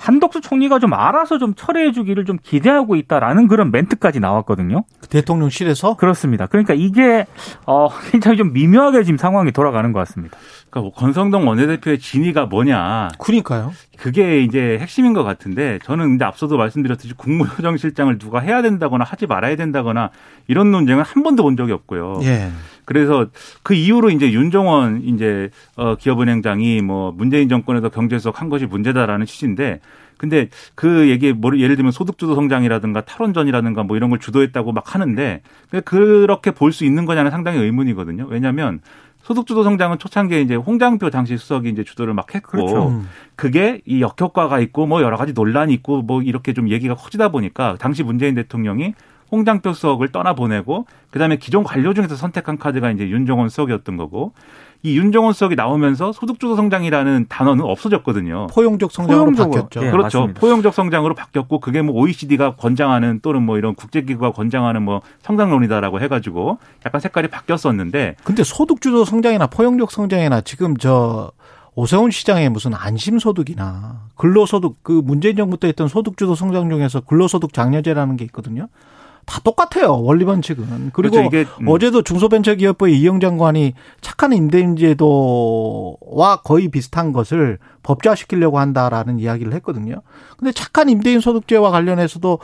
한덕수 0.00 0.40
총리가 0.40 0.78
좀 0.78 0.94
알아서 0.94 1.38
좀 1.38 1.54
철회해 1.54 1.92
주기를 1.92 2.24
좀 2.24 2.38
기대하고 2.42 2.96
있다라는 2.96 3.48
그런 3.48 3.70
멘트까지 3.70 4.18
나왔거든요. 4.18 4.84
대통령실에서? 5.10 5.96
그렇습니다. 5.96 6.46
그러니까 6.46 6.74
이게 6.74 7.26
어 7.66 7.88
굉장히 8.10 8.38
좀 8.38 8.52
미묘하게 8.52 9.04
지금 9.04 9.18
상황이 9.18 9.52
돌아가는 9.52 9.92
것 9.92 9.98
같습니다. 10.00 10.38
그러니까 10.70 10.80
뭐 10.80 10.92
권성동 10.92 11.46
원내대표의 11.46 11.98
진위가 11.98 12.46
뭐냐. 12.46 13.08
그러니까요. 13.18 13.72
그게 13.98 14.42
이제 14.42 14.78
핵심인 14.80 15.12
것 15.12 15.22
같은데 15.22 15.78
저는 15.82 16.06
근데 16.06 16.24
앞서도 16.24 16.56
말씀드렸듯이 16.56 17.12
국무조정실장을 17.14 18.16
누가 18.18 18.40
해야 18.40 18.62
된다거나 18.62 19.04
하지 19.04 19.26
말아야 19.26 19.56
된다거나 19.56 20.10
이런 20.48 20.70
논쟁은 20.70 21.04
한 21.04 21.22
번도 21.22 21.42
본 21.42 21.56
적이 21.56 21.72
없고요. 21.72 22.20
예. 22.22 22.50
그래서 22.90 23.26
그 23.62 23.72
이후로 23.72 24.10
이제 24.10 24.32
윤종원 24.32 25.02
이제 25.04 25.48
어 25.76 25.94
기업은행장이 25.94 26.82
뭐 26.82 27.12
문재인 27.12 27.48
정권에서 27.48 27.88
경제수석 27.88 28.40
한 28.40 28.48
것이 28.48 28.66
문제다라는 28.66 29.26
취지인데 29.26 29.78
근데 30.16 30.48
그 30.74 31.08
얘기 31.08 31.32
뭐 31.32 31.56
예를 31.56 31.76
들면 31.76 31.92
소득주도 31.92 32.34
성장이라든가 32.34 33.02
탈원전이라든가 33.02 33.84
뭐 33.84 33.96
이런 33.96 34.10
걸 34.10 34.18
주도했다고 34.18 34.72
막 34.72 34.92
하는데 34.92 35.40
그렇게 35.84 36.50
볼 36.50 36.72
수 36.72 36.84
있는 36.84 37.04
거냐는 37.06 37.30
상당히 37.30 37.60
의문이거든요. 37.60 38.26
왜냐하면 38.28 38.80
소득주도 39.22 39.62
성장은 39.62 39.98
초창기에 39.98 40.40
이제 40.40 40.56
홍장표 40.56 41.10
당시 41.10 41.36
수석이 41.36 41.68
이제 41.68 41.84
주도를 41.84 42.12
막 42.12 42.34
했고 42.34 42.50
그렇죠. 42.50 42.88
음. 42.88 43.08
그게 43.36 43.82
이 43.86 44.00
역효과가 44.00 44.58
있고 44.58 44.86
뭐 44.86 45.00
여러 45.00 45.16
가지 45.16 45.32
논란이 45.32 45.72
있고 45.74 46.02
뭐 46.02 46.22
이렇게 46.22 46.54
좀 46.54 46.68
얘기가 46.68 46.96
커지다 46.96 47.28
보니까 47.28 47.76
당시 47.78 48.02
문재인 48.02 48.34
대통령이 48.34 48.94
홍장표 49.30 49.72
수석을 49.72 50.08
떠나보내고 50.08 50.86
그다음에 51.10 51.36
기존 51.36 51.64
관료 51.64 51.94
중에서 51.94 52.16
선택한 52.16 52.58
카드가 52.58 52.90
이제 52.90 53.08
윤종원 53.08 53.48
수석이었던 53.48 53.96
거고 53.96 54.32
이 54.82 54.96
윤종원 54.96 55.34
수석이 55.34 55.56
나오면서 55.56 56.12
소득주도 56.12 56.56
성장이라는 56.56 57.26
단어는 57.28 57.64
없어졌거든요. 57.64 58.46
포용적 58.46 58.90
성장으로 58.90 59.24
포용적으로. 59.24 59.50
바뀌었죠. 59.50 59.80
네, 59.80 59.90
그렇죠. 59.90 60.20
맞습니다. 60.20 60.40
포용적 60.40 60.72
성장으로 60.72 61.14
바뀌었고 61.14 61.60
그게 61.60 61.82
뭐 61.82 61.94
OECD가 62.00 62.56
권장하는 62.56 63.20
또는 63.20 63.42
뭐 63.42 63.58
이런 63.58 63.74
국제기구가 63.74 64.32
권장하는 64.32 64.82
뭐 64.82 65.02
성장론이다라고 65.22 66.00
해가지고 66.00 66.58
약간 66.86 67.00
색깔이 67.00 67.28
바뀌었었는데. 67.28 68.16
근데 68.24 68.42
소득주도 68.42 69.04
성장이나 69.04 69.48
포용적 69.48 69.90
성장이나 69.90 70.40
지금 70.40 70.76
저 70.78 71.30
오세훈 71.74 72.10
시장의 72.10 72.48
무슨 72.48 72.72
안심소득이나 72.74 74.08
근로소득 74.16 74.82
그 74.82 74.92
문재인 75.04 75.36
정부 75.36 75.58
때 75.58 75.68
했던 75.68 75.88
소득주도 75.88 76.34
성장 76.34 76.70
중에서 76.70 77.00
근로소득 77.00 77.52
장려제라는 77.52 78.16
게 78.16 78.24
있거든요. 78.26 78.68
다 79.30 79.40
똑같아요. 79.44 80.02
원리 80.02 80.24
반칙은. 80.24 80.90
그리고 80.92 81.14
그렇죠, 81.14 81.20
이게, 81.28 81.46
음. 81.60 81.68
어제도 81.68 82.02
중소벤처기업부의 82.02 82.98
이영 82.98 83.20
장관이 83.20 83.74
착한 84.00 84.32
임대인제도와 84.32 85.06
거의 86.42 86.66
비슷한 86.68 87.12
것을 87.12 87.58
법제화시키려고 87.84 88.58
한다라는 88.58 89.20
이야기를 89.20 89.52
했거든요. 89.54 90.02
근데 90.36 90.50
착한 90.50 90.88
임대인 90.88 91.20
소득제와 91.20 91.70
관련해서도 91.70 92.40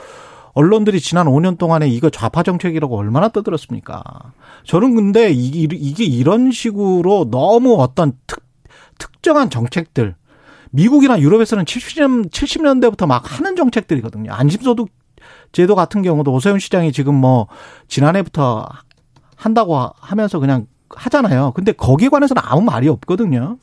언론들이 0.53 1.01
지난 1.01 1.27
5년 1.27 1.57
동안에 1.57 1.89
이거 1.89 2.09
좌파 2.09 2.41
정책이라고 2.41 2.97
얼마나 2.97 3.27
떠들었습니까? 3.27 4.01
저는 4.63 4.95
근데 4.95 5.29
이게 5.29 6.05
이런 6.05 6.51
식으로 6.51 7.29
너무 7.29 7.75
어떤 7.81 8.13
특, 8.27 8.45
특정한 8.97 9.49
정책들 9.49 10.15
미국이나 10.71 11.19
유럽에서는 11.19 11.65
70년 11.65 12.31
70년대부터 12.31 13.07
막 13.07 13.37
하는 13.37 13.57
정책들이거든요. 13.57 14.31
안심소득 14.31 14.87
제도 15.51 15.75
같은 15.75 16.01
경우도 16.01 16.31
오세훈 16.31 16.59
시장이 16.59 16.91
지금 16.91 17.15
뭐 17.15 17.47
지난해부터 17.87 18.67
한다고 19.35 19.91
하면서 19.99 20.39
그냥 20.39 20.67
하잖아요. 20.89 21.51
근데 21.55 21.71
거기에 21.71 22.09
관해서는 22.09 22.41
아무 22.45 22.61
말이 22.61 22.87
없거든요. 22.87 23.57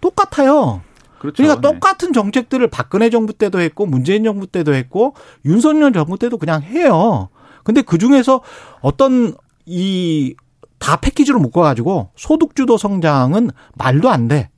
똑같아요. 0.00 0.82
그렇죠. 1.18 1.42
그러니까 1.42 1.60
네. 1.60 1.74
똑같은 1.74 2.12
정책들을 2.12 2.68
박근혜 2.68 3.10
정부 3.10 3.32
때도 3.32 3.60
했고 3.60 3.86
문재인 3.86 4.24
정부 4.24 4.46
때도 4.46 4.74
했고 4.74 5.14
윤석열 5.44 5.92
정부 5.92 6.18
때도 6.18 6.38
그냥 6.38 6.62
해요. 6.62 7.28
근데 7.64 7.82
그 7.82 7.98
중에서 7.98 8.40
어떤 8.80 9.34
이 9.66 10.34
다 10.78 10.96
패키지로 10.96 11.38
묶어가지고 11.40 12.10
소득주도 12.16 12.76
성장은 12.76 13.50
말도 13.74 14.08
안 14.10 14.28
돼. 14.28 14.50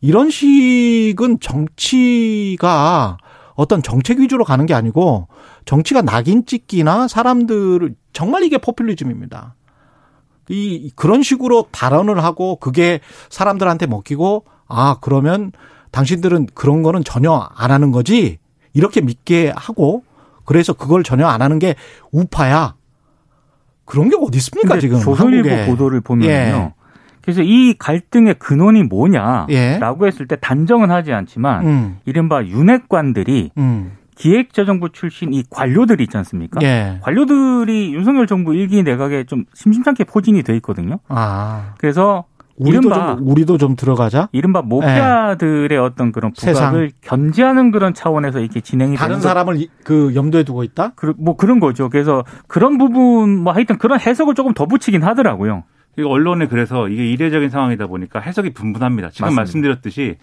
이런 0.00 0.30
식은 0.30 1.40
정치가 1.40 3.18
어떤 3.60 3.82
정책 3.82 4.20
위주로 4.20 4.42
가는 4.42 4.64
게 4.64 4.72
아니고 4.72 5.28
정치가 5.66 6.00
낙인 6.00 6.46
찍기나 6.46 7.08
사람들을 7.08 7.94
정말 8.14 8.42
이게 8.42 8.56
포퓰리즘입니다. 8.56 9.54
이 10.48 10.90
그런 10.96 11.22
식으로 11.22 11.66
발언을 11.70 12.24
하고 12.24 12.56
그게 12.56 13.00
사람들한테 13.28 13.86
먹히고 13.86 14.46
아 14.66 14.96
그러면 15.02 15.52
당신들은 15.90 16.46
그런 16.54 16.82
거는 16.82 17.04
전혀 17.04 17.34
안 17.54 17.70
하는 17.70 17.90
거지 17.90 18.38
이렇게 18.72 19.02
믿게 19.02 19.52
하고 19.54 20.04
그래서 20.46 20.72
그걸 20.72 21.02
전혀 21.02 21.26
안 21.26 21.42
하는 21.42 21.58
게 21.58 21.74
우파야 22.12 22.76
그런 23.84 24.08
게 24.08 24.16
어디 24.18 24.38
있습니까 24.38 24.80
지금 24.80 25.00
조선일보 25.00 25.50
한국에. 25.50 25.70
보도를 25.70 26.00
보면요. 26.00 26.30
예. 26.30 26.79
그래서 27.22 27.42
이 27.42 27.74
갈등의 27.78 28.34
근원이 28.34 28.84
뭐냐라고 28.84 29.48
예. 29.50 30.06
했을 30.06 30.26
때 30.26 30.36
단정은 30.36 30.90
하지 30.90 31.12
않지만 31.12 31.66
음. 31.66 31.96
이른바 32.04 32.44
윤핵관들이 32.44 33.50
음. 33.58 33.92
기획재정부 34.14 34.90
출신 34.90 35.32
이 35.32 35.42
관료들이 35.48 36.04
있지 36.04 36.16
않습니까? 36.18 36.60
예. 36.62 36.98
관료들이 37.00 37.94
윤석열 37.94 38.26
정부 38.26 38.54
일기 38.54 38.82
내각에 38.82 39.24
좀 39.24 39.44
심심찮게 39.54 40.04
포진이 40.04 40.42
돼 40.42 40.54
있거든요. 40.56 40.98
아. 41.08 41.74
그래서 41.78 42.24
우리도 42.60 42.88
이른바 42.88 43.16
좀, 43.16 43.26
우리도 43.26 43.56
좀 43.56 43.74
들어가자. 43.74 44.28
이른바 44.32 44.60
목자들의 44.60 45.70
예. 45.72 45.76
어떤 45.78 46.12
그런 46.12 46.32
부각을 46.32 46.90
견제하는 47.00 47.70
그런 47.70 47.94
차원에서 47.94 48.40
이렇게 48.40 48.60
진행이 48.60 48.96
다른 48.96 49.14
되는 49.14 49.22
사람을 49.22 49.66
그 49.82 50.14
염두에 50.14 50.42
두고 50.42 50.64
있다? 50.64 50.92
그, 50.94 51.14
뭐 51.16 51.36
그런 51.36 51.58
거죠. 51.58 51.88
그래서 51.88 52.22
그런 52.46 52.76
부분 52.76 53.38
뭐 53.38 53.54
하여튼 53.54 53.78
그런 53.78 53.98
해석을 53.98 54.34
조금 54.34 54.52
더 54.52 54.66
붙이긴 54.66 55.02
하더라고요. 55.02 55.64
언론에 56.02 56.46
그래서 56.46 56.88
이게 56.88 57.10
이례적인 57.10 57.50
상황이다 57.50 57.86
보니까 57.86 58.20
해석이 58.20 58.50
분분합니다. 58.50 59.10
지금 59.10 59.26
맞습니다. 59.26 59.40
말씀드렸듯이 59.40 60.16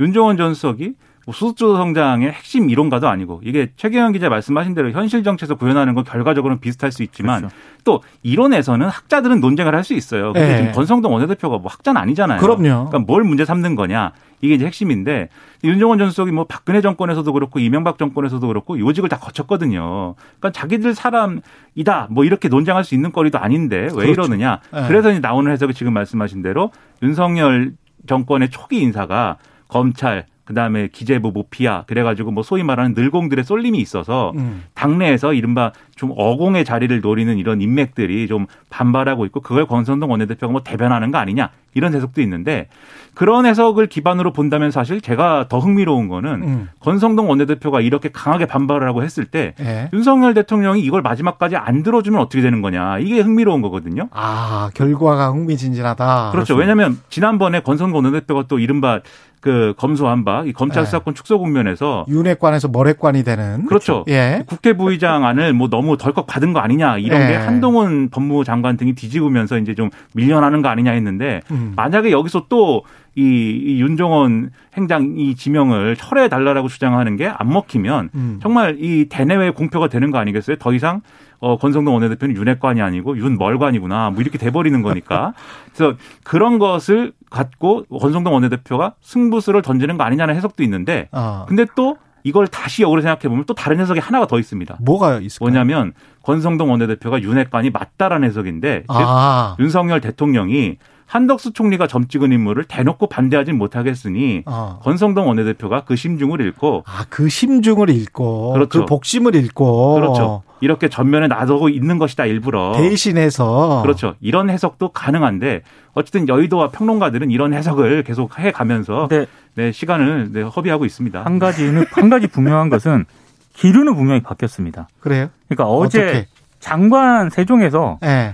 윤종원 0.00 0.36
전 0.36 0.54
수석이 0.54 0.94
뭐 1.26 1.34
수수주 1.34 1.76
성장의 1.76 2.30
핵심 2.30 2.68
이론가도 2.68 3.08
아니고 3.08 3.40
이게 3.44 3.70
최경영 3.76 4.12
기자 4.12 4.28
말씀하신 4.28 4.74
대로 4.74 4.90
현실 4.90 5.22
정치에서 5.22 5.54
구현하는 5.54 5.94
건 5.94 6.04
결과적으로는 6.04 6.60
비슷할 6.60 6.92
수 6.92 7.02
있지만 7.02 7.40
그렇죠. 7.40 7.56
또 7.84 8.02
이론에서는 8.22 8.86
학자들은 8.86 9.40
논쟁을 9.40 9.74
할 9.74 9.84
수 9.84 9.92
있어요. 9.92 10.32
근데 10.32 10.48
네. 10.48 10.56
지금 10.56 10.72
권성동 10.72 11.12
원내대표가 11.12 11.58
뭐 11.58 11.70
학자는 11.70 12.00
아니잖아요. 12.00 12.40
그럼요. 12.40 12.88
그러니까 12.88 12.98
뭘 13.00 13.22
문제 13.22 13.44
삼는 13.44 13.76
거냐 13.76 14.12
이게 14.40 14.54
이제 14.54 14.64
핵심인데 14.64 15.28
윤종원 15.62 15.98
전 15.98 16.08
수석이 16.08 16.32
뭐 16.32 16.44
박근혜 16.44 16.80
정권에서도 16.80 17.30
그렇고 17.32 17.58
이명박 17.58 17.98
정권에서도 17.98 18.46
그렇고 18.46 18.78
요직을 18.78 19.10
다 19.10 19.18
거쳤거든요. 19.18 20.14
그러니까 20.38 20.58
자기들 20.58 20.94
사람이다 20.94 22.08
뭐 22.10 22.24
이렇게 22.24 22.48
논쟁할 22.48 22.84
수 22.84 22.94
있는 22.94 23.12
거리도 23.12 23.38
아닌데 23.38 23.82
왜 23.94 24.06
그렇죠. 24.06 24.12
이러느냐. 24.12 24.60
네. 24.72 24.88
그래서 24.88 25.10
이제 25.10 25.20
나오는 25.20 25.52
해석이 25.52 25.74
지금 25.74 25.92
말씀하신 25.92 26.40
대로 26.40 26.70
윤석열 27.02 27.72
정권의 28.06 28.50
초기 28.50 28.80
인사가 28.80 29.36
검찰 29.68 30.24
그다음에 30.44 30.88
기재부 30.88 31.32
모피아 31.32 31.84
그래가지고 31.86 32.30
뭐 32.30 32.42
소위 32.42 32.62
말하는 32.62 32.92
늘공들의 32.94 33.44
쏠림이 33.44 33.78
있어서 33.78 34.32
음. 34.36 34.64
당내에서 34.74 35.32
이른바 35.32 35.72
좀 35.96 36.12
어공의 36.16 36.64
자리를 36.64 37.00
노리는 37.00 37.36
이런 37.38 37.62
인맥들이 37.62 38.26
좀 38.28 38.46
반발하고 38.68 39.24
있고 39.26 39.40
그걸 39.40 39.66
권선동 39.66 40.10
원내대표가 40.10 40.52
뭐 40.52 40.62
대변하는 40.62 41.10
거 41.10 41.18
아니냐 41.18 41.50
이런 41.74 41.94
해석도 41.94 42.20
있는데 42.22 42.68
그런 43.14 43.46
해석을 43.46 43.86
기반으로 43.86 44.32
본다면 44.32 44.70
사실 44.70 45.00
제가 45.00 45.46
더 45.48 45.58
흥미로운 45.60 46.08
거는 46.08 46.42
음. 46.42 46.68
권성동 46.80 47.30
원내대표가 47.30 47.80
이렇게 47.80 48.10
강하게 48.10 48.46
반발을 48.46 48.86
하고 48.86 49.02
했을 49.02 49.24
때 49.24 49.54
네. 49.58 49.88
윤석열 49.92 50.34
대통령이 50.34 50.82
이걸 50.82 51.00
마지막까지 51.02 51.56
안 51.56 51.82
들어주면 51.82 52.20
어떻게 52.20 52.42
되는 52.42 52.60
거냐 52.60 52.98
이게 52.98 53.20
흥미로운 53.20 53.62
거거든요. 53.62 54.08
아 54.12 54.70
결과가 54.74 55.30
흥미진진하다. 55.30 56.30
그렇죠. 56.32 56.54
왜냐하면 56.54 56.98
지난번에 57.08 57.60
권성동 57.60 58.04
원내대표가 58.04 58.44
또 58.48 58.58
이른바 58.58 59.00
그 59.44 59.74
검소한 59.76 60.24
바 60.24 60.42
이 60.46 60.54
검찰 60.54 60.82
네. 60.82 60.86
수사권 60.86 61.14
축소 61.14 61.38
국면에서 61.38 62.06
윤핵관에서 62.08 62.68
머핵관이 62.68 63.24
되는 63.24 63.66
그렇죠. 63.66 64.02
예. 64.08 64.42
국회 64.46 64.72
부의장 64.74 65.26
안을 65.26 65.52
뭐 65.52 65.68
너무 65.68 65.98
덜컥 65.98 66.26
받은 66.26 66.54
거 66.54 66.60
아니냐 66.60 66.96
이런 66.96 67.20
예. 67.20 67.26
게 67.28 67.34
한동훈 67.36 68.08
법무장관 68.08 68.78
등이 68.78 68.94
뒤집으면서 68.94 69.58
이제 69.58 69.74
좀 69.74 69.90
밀려나는 70.14 70.62
거 70.62 70.68
아니냐 70.68 70.92
했는데 70.92 71.42
음. 71.50 71.74
만약에 71.76 72.10
여기서 72.10 72.46
또 72.48 72.84
이, 73.16 73.20
이 73.22 73.80
윤종원 73.82 74.50
행장 74.76 75.14
이 75.18 75.34
지명을 75.36 75.96
철회해 75.96 76.28
달라라고 76.28 76.68
주장하는 76.68 77.16
게 77.16 77.28
안 77.28 77.48
먹히면 77.48 78.10
음. 78.14 78.38
정말 78.42 78.76
이 78.80 79.06
대내외 79.10 79.50
공표가 79.50 79.88
되는 79.88 80.10
거 80.10 80.18
아니겠어요? 80.18 80.56
더 80.56 80.72
이상 80.72 81.02
어, 81.44 81.58
권성동 81.58 81.92
원내대표는 81.92 82.36
윤핵관이 82.36 82.80
아니고 82.80 83.18
윤멀관이구나. 83.18 84.10
뭐 84.10 84.22
이렇게 84.22 84.38
돼버리는 84.38 84.80
거니까. 84.80 85.34
그래서 85.74 85.96
그런 86.22 86.58
것을 86.58 87.12
갖고 87.28 87.84
권성동 87.84 88.32
원내대표가 88.32 88.94
승부수를 89.02 89.60
던지는 89.60 89.98
거 89.98 90.04
아니냐는 90.04 90.34
해석도 90.36 90.62
있는데, 90.62 91.08
어. 91.12 91.44
근데 91.46 91.66
또 91.76 91.98
이걸 92.22 92.46
다시 92.46 92.82
역으로 92.82 93.02
생각해 93.02 93.28
보면 93.28 93.44
또 93.44 93.52
다른 93.52 93.78
해석이 93.78 94.00
하나가 94.00 94.26
더 94.26 94.38
있습니다. 94.38 94.78
뭐가 94.80 95.20
있을까요? 95.20 95.50
뭐냐면 95.50 95.92
권성동 96.22 96.70
원내대표가 96.70 97.20
윤핵관이 97.20 97.68
맞다라는 97.68 98.26
해석인데 98.26 98.84
아. 98.88 99.54
윤석열 99.60 100.00
대통령이 100.00 100.78
한덕수 101.04 101.52
총리가 101.52 101.86
점 101.86 102.08
찍은 102.08 102.32
인물을 102.32 102.64
대놓고 102.64 103.08
반대하진 103.08 103.58
못하겠으니 103.58 104.44
어. 104.46 104.80
권성동 104.82 105.28
원내대표가 105.28 105.82
그 105.84 105.96
심중을 105.96 106.40
읽고 106.40 106.84
아 106.86 107.04
그 107.10 107.28
심중을 107.28 107.90
읽고 107.90 108.52
그렇죠. 108.54 108.80
그 108.80 108.86
복심을 108.86 109.34
읽고 109.34 109.94
그렇죠. 109.96 110.42
이렇게 110.64 110.88
전면에 110.88 111.28
놔두고 111.28 111.68
있는 111.68 111.98
것이다 111.98 112.24
일부러 112.24 112.72
대신해서 112.72 113.82
그렇죠. 113.82 114.14
이런 114.22 114.48
해석도 114.48 114.88
가능한데 114.88 115.60
어쨌든 115.92 116.26
여의도와 116.26 116.70
평론가들은 116.70 117.30
이런 117.30 117.52
해석을 117.52 118.02
계속 118.02 118.38
해 118.38 118.50
가면서 118.50 119.08
네. 119.10 119.26
네, 119.56 119.72
시간을 119.72 120.32
네, 120.32 120.40
허비하고 120.40 120.86
있습니다. 120.86 121.22
한 121.22 121.38
가지는 121.38 121.84
한 121.92 122.08
가지 122.08 122.26
분명한 122.28 122.70
것은 122.70 123.04
기류는 123.52 123.94
분명히 123.94 124.22
바뀌었습니다. 124.22 124.88
그래요? 125.00 125.28
그러니까 125.48 125.66
어제 125.66 126.02
어떻게? 126.02 126.26
장관 126.60 127.28
세종에서 127.28 127.98
네. 128.00 128.32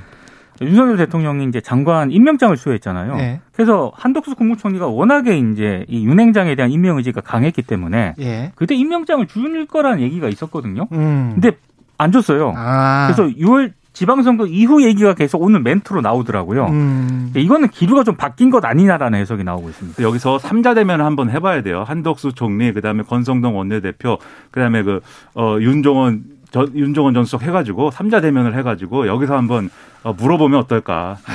윤석열 0.62 0.96
대통령이 0.98 1.46
이제 1.46 1.60
장관 1.60 2.12
임명장을 2.12 2.56
수여했잖아요. 2.56 3.16
네. 3.16 3.40
그래서 3.52 3.90
한덕수 3.94 4.36
국무총리가 4.36 4.86
워낙에 4.86 5.36
이제 5.36 5.84
이 5.88 6.06
윤행장에 6.06 6.54
대한 6.54 6.70
임명 6.70 6.98
의지가 6.98 7.22
강했기 7.22 7.62
때문에 7.62 8.14
네. 8.16 8.52
그때 8.54 8.76
임명장을 8.76 9.26
줄 9.26 9.66
거라는 9.66 10.00
얘기가 10.00 10.28
있었거든요. 10.28 10.86
음. 10.92 11.32
근데 11.34 11.56
안 12.00 12.12
줬어요. 12.12 12.54
아. 12.56 13.12
그래서 13.12 13.34
6월 13.36 13.72
지방선거 13.92 14.46
이후 14.46 14.82
얘기가 14.84 15.14
계속 15.14 15.42
오늘 15.42 15.60
멘트로 15.60 16.00
나오더라고요. 16.00 16.66
음. 16.66 17.32
이거는 17.36 17.68
기류가 17.68 18.04
좀 18.04 18.14
바뀐 18.16 18.48
것 18.50 18.64
아니냐라는 18.64 19.18
해석이 19.18 19.44
나오고 19.44 19.68
있습니다. 19.68 20.02
여기서 20.02 20.38
3자 20.38 20.74
대면을 20.74 21.04
한번 21.04 21.28
해봐야 21.28 21.62
돼요. 21.62 21.84
한덕수 21.86 22.32
총리, 22.32 22.72
그다음에 22.72 23.02
권성동 23.02 23.58
원내대표, 23.58 24.18
그다음에 24.50 24.82
그 24.82 25.00
어, 25.34 25.58
윤종원 25.60 26.24
저, 26.50 26.66
윤종원 26.74 27.14
전 27.14 27.24
수석 27.24 27.42
해가지고 27.42 27.90
3자 27.90 28.22
대면을 28.22 28.56
해가지고 28.56 29.06
여기서 29.06 29.36
한번 29.36 29.68
어, 30.02 30.12
물어보면 30.14 30.58
어떨까. 30.60 31.18
네. 31.28 31.34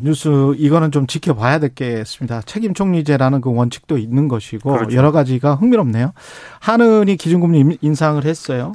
뉴스 0.00 0.28
이거는 0.56 0.90
좀 0.90 1.06
지켜봐야 1.06 1.60
되겠습니다. 1.60 2.42
책임 2.42 2.74
총리제라는 2.74 3.40
그 3.40 3.54
원칙도 3.54 3.98
있는 3.98 4.26
것이고 4.26 4.72
그렇죠. 4.72 4.96
여러 4.96 5.12
가지가 5.12 5.54
흥미롭네요. 5.54 6.12
한은이 6.58 7.16
기준금리 7.16 7.78
인상을 7.80 8.24
했어요. 8.24 8.72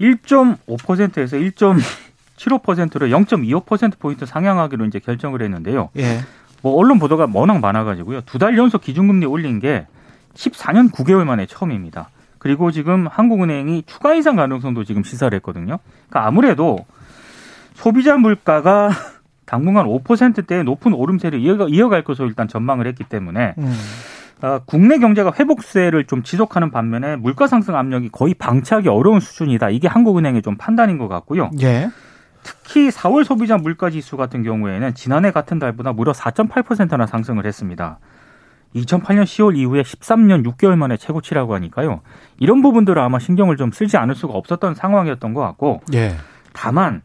1.5%에서 0.00 1.36
1.75%로 1.36 3.06
0.25% 3.08 3.98
포인트 3.98 4.26
상향하기로 4.26 4.84
이제 4.86 4.98
결정을 4.98 5.42
했는데요. 5.42 5.90
예. 5.98 6.20
뭐 6.62 6.74
언론 6.76 6.98
보도가 6.98 7.28
워낙 7.32 7.60
많아가지고요. 7.60 8.22
두 8.22 8.38
달 8.38 8.56
연속 8.58 8.80
기준금리 8.82 9.26
올린 9.26 9.60
게 9.60 9.86
14년 10.34 10.90
9개월 10.92 11.24
만에 11.24 11.46
처음입니다. 11.46 12.08
그리고 12.38 12.70
지금 12.70 13.06
한국은행이 13.06 13.84
추가 13.86 14.14
인상 14.14 14.36
가능성도 14.36 14.84
지금 14.84 15.02
시사를 15.02 15.34
했거든요. 15.36 15.78
그러니까 16.08 16.26
아무래도 16.28 16.84
소비자 17.74 18.16
물가가 18.16 18.90
당분간 19.46 19.86
5%대의 19.86 20.64
높은 20.64 20.92
오름세를 20.92 21.40
이어갈 21.40 22.02
것으로 22.04 22.28
일단 22.28 22.48
전망을 22.48 22.86
했기 22.86 23.04
때문에 23.04 23.54
음. 23.58 23.74
어, 24.42 24.60
국내 24.66 24.98
경제가 24.98 25.32
회복세를 25.38 26.04
좀 26.04 26.22
지속하는 26.22 26.70
반면에 26.70 27.16
물가 27.16 27.46
상승 27.46 27.74
압력이 27.74 28.10
거의 28.10 28.34
방치하기 28.34 28.88
어려운 28.88 29.20
수준이다. 29.20 29.70
이게 29.70 29.88
한국은행의 29.88 30.42
좀 30.42 30.56
판단인 30.56 30.98
것 30.98 31.08
같고요. 31.08 31.50
예. 31.62 31.90
특히 32.42 32.90
4월 32.90 33.24
소비자 33.24 33.56
물가 33.56 33.90
지수 33.90 34.16
같은 34.16 34.42
경우에는 34.42 34.94
지난해 34.94 35.32
같은 35.32 35.58
달보다 35.58 35.92
무려 35.92 36.12
4.8%나 36.12 37.06
상승을 37.06 37.46
했습니다. 37.46 37.98
2008년 38.74 39.24
10월 39.24 39.56
이후에 39.56 39.82
13년 39.82 40.46
6개월 40.46 40.76
만에 40.76 40.96
최고치라고 40.96 41.54
하니까요. 41.54 42.02
이런 42.38 42.60
부분들을 42.60 43.00
아마 43.00 43.18
신경을 43.18 43.56
좀 43.56 43.72
쓰지 43.72 43.96
않을 43.96 44.14
수가 44.14 44.34
없었던 44.34 44.74
상황이었던 44.74 45.32
것 45.32 45.40
같고 45.40 45.80
예. 45.94 46.14
다만 46.52 47.02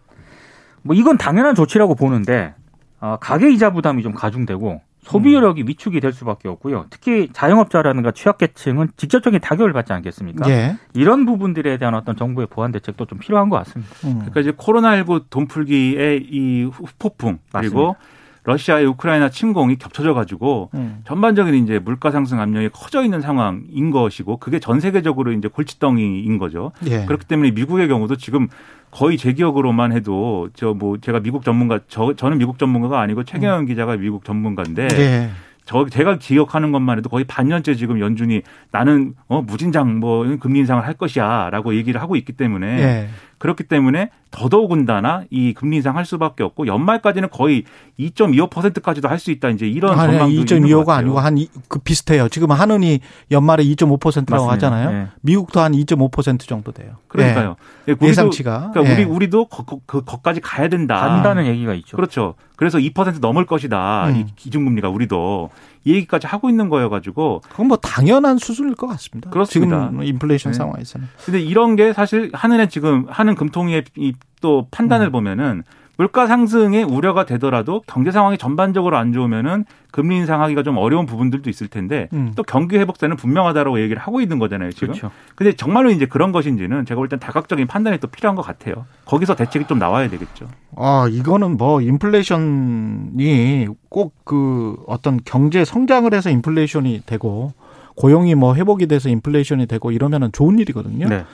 뭐 0.81 0.95
이건 0.95 1.17
당연한 1.17 1.55
조치라고 1.55 1.95
보는데 1.95 2.53
어, 2.99 3.17
가계 3.19 3.51
이자 3.51 3.71
부담이 3.71 4.03
좀 4.03 4.13
가중되고 4.13 4.81
소비력이 5.03 5.63
위축이 5.67 5.99
될 5.99 6.13
수밖에 6.13 6.47
없고요. 6.47 6.85
특히 6.89 7.29
자영업자라든가 7.33 8.11
취약계층은 8.11 8.89
직접적인 8.97 9.39
타격을 9.39 9.73
받지 9.73 9.93
않겠습니까? 9.93 10.49
예. 10.49 10.77
이런 10.93 11.25
부분들에 11.25 11.77
대한 11.77 11.95
어떤 11.95 12.15
정부의 12.15 12.47
보완 12.47 12.71
대책도 12.71 13.05
좀 13.05 13.17
필요한 13.17 13.49
것 13.49 13.57
같습니다. 13.57 13.93
음. 14.05 14.13
그러니까 14.19 14.41
이제 14.41 14.51
코로나19 14.51 15.29
돈풀기의 15.29 16.27
이 16.29 16.63
후폭풍 16.63 17.39
그리고 17.51 17.95
러시아의 18.43 18.85
우크라이나 18.87 19.29
침공이 19.29 19.75
겹쳐져 19.77 20.13
가지고 20.13 20.71
음. 20.73 21.01
전반적인 21.05 21.53
이제 21.63 21.77
물가 21.79 22.09
상승 22.11 22.39
압력이 22.39 22.69
커져 22.73 23.03
있는 23.03 23.21
상황인 23.21 23.91
것이고 23.91 24.37
그게 24.37 24.59
전 24.59 24.79
세계적으로 24.79 25.31
이제 25.31 25.47
골칫덩이인 25.47 26.37
거죠. 26.39 26.71
예. 26.87 27.05
그렇기 27.05 27.25
때문에 27.27 27.51
미국의 27.51 27.87
경우도 27.87 28.15
지금 28.17 28.47
거의 28.89 29.17
제 29.17 29.31
기억으로만 29.33 29.91
해도 29.91 30.49
저 30.55 30.73
뭐 30.73 30.97
제가 30.97 31.19
미국 31.19 31.43
전문가 31.43 31.79
저 31.87 32.15
저는 32.15 32.37
미국 32.39 32.57
전문가가 32.57 32.99
아니고 33.01 33.23
최경영 33.23 33.65
기자가 33.65 33.95
미국 33.97 34.25
전문가인데 34.25 34.87
예. 34.93 35.29
저 35.65 35.87
제가 35.87 36.17
기억하는 36.17 36.71
것만 36.71 36.97
해도 36.97 37.09
거의 37.09 37.23
반년째 37.25 37.75
지금 37.75 37.99
연준이 37.99 38.41
나는 38.71 39.13
어 39.27 39.41
무진장 39.43 39.99
뭐 39.99 40.25
금리 40.39 40.59
인상을 40.59 40.83
할 40.85 40.95
것이야라고 40.95 41.75
얘기를 41.75 42.01
하고 42.01 42.15
있기 42.15 42.33
때문에 42.33 42.67
예. 42.81 43.09
그렇기 43.41 43.63
때문에 43.63 44.11
더더군다나 44.29 45.23
이 45.31 45.53
금리 45.53 45.77
인상 45.77 45.97
할 45.97 46.05
수밖에 46.05 46.43
없고 46.43 46.67
연말까지는 46.67 47.29
거의 47.31 47.63
2.25%까지도 47.99 49.07
할 49.09 49.21
수 49.21 49.29
있다 49.31 49.49
이제 49.49 49.67
이런 49.67 49.99
아니, 49.99 50.13
전망도 50.13 50.33
있는 50.33 50.45
것 50.45 50.55
2.25가 50.55 50.85
같아요. 50.85 50.97
아니고 50.99 51.19
한 51.19 51.37
그 51.67 51.79
비슷해요. 51.79 52.27
지금 52.29 52.51
한은이 52.51 52.99
연말에 53.31 53.63
2.5%라고 53.63 54.45
맞습니다. 54.47 54.53
하잖아요. 54.53 54.91
네. 54.91 55.07
미국도 55.21 55.59
한 55.59 55.71
2.5% 55.73 56.39
정도 56.47 56.71
돼요. 56.71 56.95
그러니까요. 57.07 57.55
예, 57.87 57.93
우리도- 57.93 58.07
예상치가. 58.07 58.71
그러니까 58.73 58.93
우리 58.93 59.01
예. 59.01 59.05
우리도 59.05 59.45
거, 59.45 59.63
거, 59.63 59.79
그 59.85 60.03
거까지 60.03 60.39
가야 60.39 60.67
된다. 60.69 60.99
간다는 60.99 61.45
얘기가 61.47 61.73
있죠. 61.75 61.95
그렇죠. 61.97 62.35
그래서 62.55 62.77
2% 62.77 63.19
넘을 63.21 63.45
것이다. 63.45 64.07
음. 64.09 64.15
이 64.17 64.25
기준금리가 64.35 64.89
우리도 64.89 65.49
이 65.83 65.93
얘기까지 65.93 66.27
하고 66.27 66.49
있는 66.49 66.69
거여가지고 66.69 67.41
그건 67.49 67.67
뭐 67.67 67.77
당연한 67.77 68.37
수준일 68.37 68.75
것 68.75 68.87
같습니다. 68.87 69.29
그렇습니다. 69.29 69.89
지금 69.89 70.03
인플레이션 70.03 70.51
네. 70.51 70.57
상황에서는. 70.57 71.07
근데 71.25 71.39
이런 71.39 71.75
게 71.75 71.93
사실 71.93 72.29
한은의 72.33 72.69
지금 72.69 73.05
하는 73.09 73.35
금통위의 73.35 73.85
이또 73.97 74.67
판단을 74.71 75.07
음. 75.07 75.11
보면은 75.11 75.63
물가 76.01 76.25
상승에 76.25 76.81
우려가 76.81 77.25
되더라도 77.27 77.83
경제 77.85 78.09
상황이 78.09 78.35
전반적으로 78.39 78.97
안 78.97 79.13
좋으면은 79.13 79.65
금리 79.91 80.15
인상하기가 80.17 80.63
좀 80.63 80.77
어려운 80.77 81.05
부분들도 81.05 81.47
있을 81.47 81.67
텐데 81.67 82.09
음. 82.13 82.31
또 82.35 82.41
경기 82.41 82.75
회복세는 82.79 83.17
분명하다라고 83.17 83.79
얘기를 83.81 84.01
하고 84.01 84.19
있는 84.19 84.39
거잖아요 84.39 84.71
지금. 84.71 84.87
그렇죠. 84.87 85.11
근데 85.35 85.53
정말로 85.53 85.91
이제 85.91 86.07
그런 86.07 86.31
것인지는 86.31 86.85
제가 86.85 86.97
볼 86.97 87.07
땐 87.07 87.19
다각적인 87.19 87.67
판단이 87.67 87.99
또 87.99 88.07
필요한 88.07 88.35
것 88.35 88.41
같아요. 88.41 88.85
거기서 89.05 89.35
대책이 89.35 89.67
좀 89.67 89.77
나와야 89.77 90.09
되겠죠. 90.09 90.47
아, 90.75 91.07
이거는 91.11 91.57
뭐 91.57 91.81
인플레이션이 91.81 93.67
꼭 93.89 94.15
그 94.23 94.77
어떤 94.87 95.19
경제 95.25 95.63
성장을 95.65 96.11
해서 96.13 96.29
인플레이션이 96.31 97.01
되고 97.05 97.51
고용이 97.95 98.33
뭐 98.33 98.55
회복이 98.55 98.87
돼서 98.87 99.09
인플레이션이 99.09 99.67
되고 99.67 99.91
이러면은 99.91 100.31
좋은 100.31 100.57
일이거든요. 100.57 101.07
네. 101.09 101.25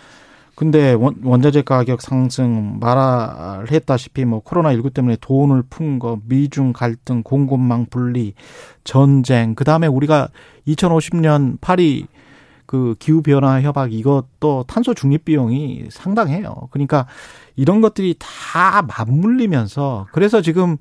근데 0.58 0.94
원, 0.94 1.18
원자재 1.24 1.62
가격 1.62 2.02
상승 2.02 2.80
말했다시피 2.80 4.26
뭐 4.26 4.40
코로나 4.40 4.72
19 4.72 4.90
때문에 4.90 5.16
돈을 5.22 5.62
푼 5.70 6.00
거, 6.00 6.18
미중 6.26 6.74
갈등, 6.74 7.22
공급망 7.22 7.86
분리, 7.92 8.34
전쟁, 8.84 9.54
그 9.54 9.64
다음에 9.64 9.86
우리가 9.86 10.30
2050년 10.68 11.60
파리 11.62 12.08
그 12.66 12.96
기후 12.98 13.22
변화 13.22 13.62
협약 13.62 13.94
이것도 13.94 14.66
탄소 14.68 14.96
중립 14.96 15.26
비용이 15.26 15.90
상당해요. 15.92 16.70
그러니까 16.72 17.06
이런 17.56 17.80
것들이 17.80 18.16
다 18.18 18.82
맞물리면서 18.82 20.08
그래서 20.12 20.42
지금 20.42 20.78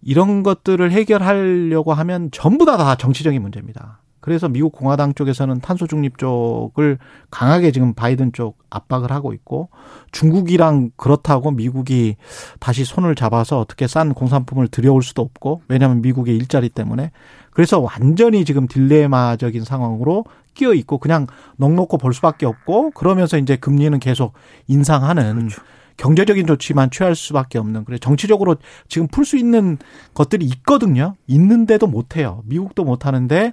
이런 0.00 0.42
것들을 0.42 0.90
해결하려고 0.90 1.92
하면 1.92 2.30
전부 2.32 2.64
다 2.64 2.78
다 2.78 2.94
정치적인 2.96 3.42
문제입니다. 3.42 3.98
그래서 4.24 4.48
미국 4.48 4.72
공화당 4.72 5.12
쪽에서는 5.12 5.60
탄소 5.60 5.86
중립 5.86 6.16
쪽을 6.16 6.96
강하게 7.30 7.72
지금 7.72 7.92
바이든 7.92 8.32
쪽 8.32 8.56
압박을 8.70 9.12
하고 9.12 9.34
있고 9.34 9.68
중국이랑 10.12 10.92
그렇다고 10.96 11.50
미국이 11.50 12.16
다시 12.58 12.86
손을 12.86 13.16
잡아서 13.16 13.60
어떻게 13.60 13.86
싼 13.86 14.14
공산품을 14.14 14.68
들여올 14.68 15.02
수도 15.02 15.20
없고 15.20 15.60
왜냐하면 15.68 16.00
미국의 16.00 16.34
일자리 16.38 16.70
때문에 16.70 17.10
그래서 17.50 17.80
완전히 17.80 18.46
지금 18.46 18.66
딜레마적인 18.66 19.62
상황으로 19.62 20.24
끼어 20.54 20.72
있고 20.72 20.96
그냥 20.96 21.26
넉넉고 21.58 21.98
볼 21.98 22.14
수밖에 22.14 22.46
없고 22.46 22.92
그러면서 22.92 23.36
이제 23.36 23.56
금리는 23.56 23.98
계속 24.00 24.32
인상하는 24.68 25.50
경제적인 25.98 26.46
조치만 26.46 26.88
취할 26.90 27.14
수밖에 27.14 27.58
없는 27.58 27.84
그래 27.84 27.98
정치적으로 27.98 28.56
지금 28.88 29.06
풀 29.06 29.26
수 29.26 29.36
있는 29.36 29.76
것들이 30.14 30.46
있거든요. 30.46 31.14
있는데도 31.26 31.86
못 31.86 32.16
해요. 32.16 32.42
미국도 32.46 32.84
못 32.84 33.04
하는데 33.04 33.52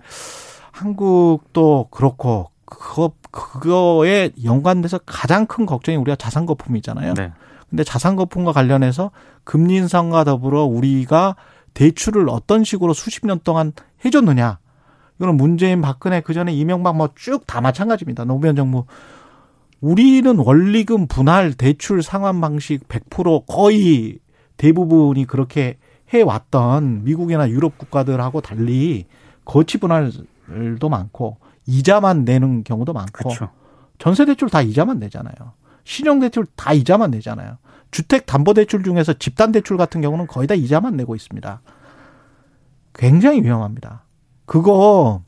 한국도 0.72 1.88
그렇고 1.92 2.50
그거 2.66 3.12
그거에 3.32 4.32
연관돼서 4.44 4.98
가장 5.06 5.46
큰 5.46 5.66
걱정이 5.66 5.98
우리가 5.98 6.16
자산 6.16 6.46
거품이잖아요. 6.46 7.14
네. 7.14 7.32
근데 7.70 7.84
자산 7.84 8.16
거품과 8.16 8.52
관련해서 8.52 9.12
금리 9.44 9.76
인상과 9.78 10.24
더불어 10.26 10.64
우리가 10.66 11.36
대출을 11.74 12.28
어떤 12.30 12.64
식으로 12.64 12.94
수십 12.94 13.26
년 13.26 13.40
동안 13.44 13.72
해줬느냐. 14.04 14.60
이거는 15.18 15.38
문재인, 15.38 15.82
박근혜, 15.82 16.20
그 16.22 16.34
전에 16.34 16.52
이명박 16.54 16.98
뭐 16.98 17.10
쭉 17.16 17.46
다 17.48 17.62
마찬가지입니다. 17.62 18.26
노무현 18.26 18.56
정부. 18.56 18.86
우리는 19.80 20.38
원리금 20.38 21.08
분할 21.08 21.54
대출 21.54 22.04
상환 22.04 22.42
방식 22.42 22.88
100% 22.88 23.46
거의 23.48 24.20
대부분이 24.58 25.26
그렇게 25.26 25.78
해왔던 26.14 27.04
미국이나 27.04 27.50
유럽 27.50 27.78
국가들하고 27.78 28.42
달리 28.42 29.06
거치 29.46 29.78
분할 29.78 30.12
도 30.80 30.90
많고 30.90 31.38
이자만 31.66 32.26
내는 32.26 32.64
경우도 32.64 32.94
많고 32.94 33.30
그렇죠. 33.30 33.50
전세 33.98 34.26
대출 34.26 34.50
다 34.50 34.62
이자만 34.62 35.00
내잖아요. 35.00 35.34
신용 35.84 36.20
대출 36.20 36.46
다 36.56 36.74
이자만 36.74 37.12
내잖아요. 37.12 37.58
주택 37.92 38.26
담보 38.26 38.54
대출 38.54 38.84
중에서 38.84 39.14
집단 39.14 39.52
대출 39.52 39.78
같은 39.78 40.02
경우는 40.02 40.28
거의 40.28 40.48
다 40.48 40.54
이자만 40.56 40.96
내고 40.96 41.16
있습니다. 41.16 41.62
굉장히 42.94 43.42
위험합니다. 43.42 44.04
그거 44.46 45.22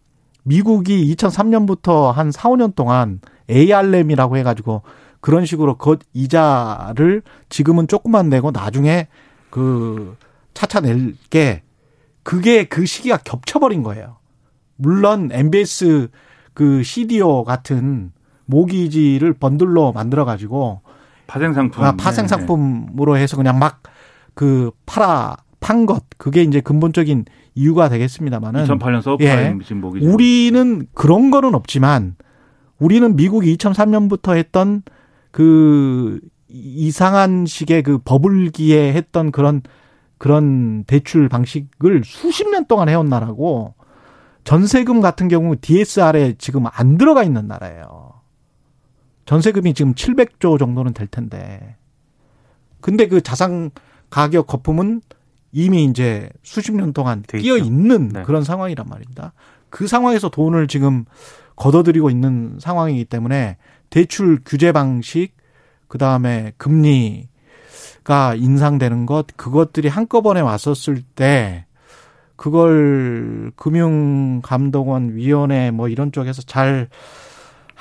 미국이 0.43 1.13
2003년부터 1.15 2.11
한 2.11 2.31
4, 2.31 2.49
5년 2.49 2.75
동안 2.75 3.21
ARM이라고 3.49 4.37
해가지고 4.37 4.81
그런 5.21 5.45
식으로 5.45 5.77
그 5.77 5.97
이자를 6.13 7.21
지금은 7.49 7.87
조금만 7.87 8.29
내고 8.29 8.51
나중에 8.51 9.07
그 9.49 10.17
차차 10.53 10.81
낼게 10.81 11.63
그게 12.23 12.65
그 12.65 12.85
시기가 12.85 13.17
겹쳐버린 13.17 13.83
거예요. 13.83 14.17
물론 14.75 15.29
MBS 15.31 16.09
그 16.53 16.83
CDO 16.83 17.43
같은 17.43 18.11
모기지를 18.45 19.33
번들로 19.33 19.91
만들어 19.93 20.25
가지고 20.25 20.81
파생 21.27 21.53
상품. 21.53 21.83
아, 21.83 21.93
파생 21.95 22.27
상품으로 22.27 23.17
해서 23.17 23.37
그냥 23.37 23.59
막 23.59 23.81
그 24.35 24.71
팔아 24.87 25.37
판 25.59 25.85
것 25.85 26.03
그게 26.17 26.41
이제 26.41 26.59
근본적인 26.59 27.25
이유가 27.53 27.87
되겠습니다만은 27.87 28.65
2008년 28.65 29.01
서브프라임 29.03 29.61
목이 29.79 29.99
우리는 30.07 30.87
그런 30.95 31.29
거는 31.29 31.53
없지만 31.53 32.15
우리는 32.79 33.15
미국이 33.15 33.55
2003년부터 33.55 34.35
했던 34.35 34.81
그 35.29 36.19
이상한 36.49 37.45
식의 37.45 37.83
그 37.83 37.99
버블기에 37.99 38.93
했던 38.93 39.31
그런 39.31 39.61
그런 40.17 40.83
대출 40.85 41.29
방식을 41.29 42.01
수십 42.05 42.49
년 42.49 42.65
동안 42.65 42.89
해온 42.89 43.05
나라고 43.05 43.75
전세금 44.43 45.01
같은 45.01 45.27
경우 45.27 45.55
DSR에 45.55 46.35
지금 46.37 46.65
안 46.71 46.97
들어가 46.97 47.23
있는 47.23 47.47
나라예요. 47.47 48.13
전세금이 49.25 49.73
지금 49.73 49.93
700조 49.93 50.59
정도는 50.59 50.93
될 50.93 51.07
텐데. 51.07 51.77
근데 52.81 53.07
그 53.07 53.21
자산 53.21 53.71
가격 54.09 54.47
거품은 54.47 55.01
이미 55.53 55.85
이제 55.85 56.29
수십 56.43 56.75
년 56.75 56.93
동안 56.93 57.23
돼 57.25 57.37
끼어. 57.37 57.57
있는 57.57 58.09
네. 58.09 58.23
그런 58.23 58.43
상황이란 58.43 58.87
말입니다. 58.89 59.33
그 59.69 59.87
상황에서 59.87 60.29
돈을 60.29 60.67
지금 60.67 61.05
걷어들이고 61.55 62.09
있는 62.09 62.57
상황이기 62.59 63.05
때문에 63.05 63.57
대출 63.89 64.41
규제 64.43 64.71
방식, 64.71 65.31
그 65.87 65.97
다음에 65.97 66.51
금리, 66.57 67.29
가 68.03 68.35
인상되는 68.35 69.05
것 69.05 69.27
그것들이 69.37 69.87
한꺼번에 69.87 70.41
왔었을 70.41 71.01
때 71.15 71.65
그걸 72.35 73.51
금융감독원 73.55 75.15
위원회 75.15 75.71
뭐 75.71 75.87
이런 75.87 76.11
쪽에서 76.11 76.41
잘 76.41 76.89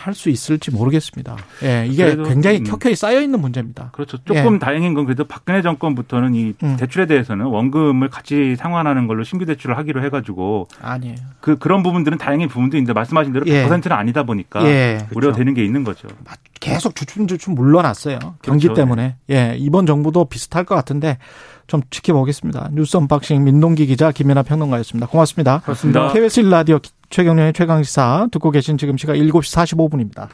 할 0.02 0.14
수 0.14 0.30
있을지 0.30 0.70
모르겠습니다. 0.70 1.36
예, 1.62 1.86
이게 1.88 2.16
굉장히 2.16 2.58
음. 2.58 2.64
켜켜이 2.64 2.94
쌓여 2.96 3.20
있는 3.20 3.40
문제입니다. 3.40 3.90
그렇죠. 3.92 4.18
조금 4.24 4.54
예. 4.54 4.58
다행인 4.58 4.94
건 4.94 5.04
그래도 5.04 5.24
박근혜 5.24 5.62
정권부터는 5.62 6.34
이 6.34 6.54
음. 6.62 6.76
대출에 6.76 7.06
대해서는 7.06 7.46
원금을 7.46 8.08
같이 8.08 8.56
상환하는 8.56 9.06
걸로 9.06 9.22
신규 9.22 9.46
대출을 9.46 9.78
하기로 9.78 10.04
해가지고 10.04 10.68
아니에요. 10.80 11.14
그 11.40 11.56
그런 11.56 11.82
부분들은 11.82 12.18
다행인 12.18 12.48
부분도 12.48 12.76
있는데 12.76 12.92
말씀하신 12.92 13.32
대로 13.32 13.46
예. 13.46 13.64
100%는 13.64 13.92
아니다 13.92 14.24
보니까 14.24 14.64
예. 14.64 15.06
우려가 15.14 15.36
되는 15.36 15.54
게 15.54 15.64
있는 15.64 15.84
거죠. 15.84 16.08
계속 16.60 16.94
주춤주춤 16.94 17.54
물러났어요. 17.54 18.18
경기 18.42 18.66
그렇죠. 18.66 18.74
때문에. 18.80 19.16
예, 19.30 19.54
이번 19.58 19.86
정부도 19.86 20.24
비슷할 20.26 20.64
것 20.64 20.74
같은데 20.74 21.18
좀 21.66 21.82
지켜보겠습니다. 21.90 22.70
뉴스 22.72 22.96
언박싱 22.96 23.44
민동기 23.44 23.86
기자 23.86 24.12
김연아 24.12 24.42
평론가였습니다. 24.42 25.06
고맙습니다. 25.06 25.60
그렇습니다. 25.60 26.12
KBS 26.12 26.42
1라디오 26.42 26.82
최경영의 27.10 27.52
최강시사 27.52 28.28
듣고 28.32 28.50
계신 28.50 28.78
지금 28.78 28.96
시각 28.96 29.14
7시 29.14 29.76
45분입니다. 29.76 30.28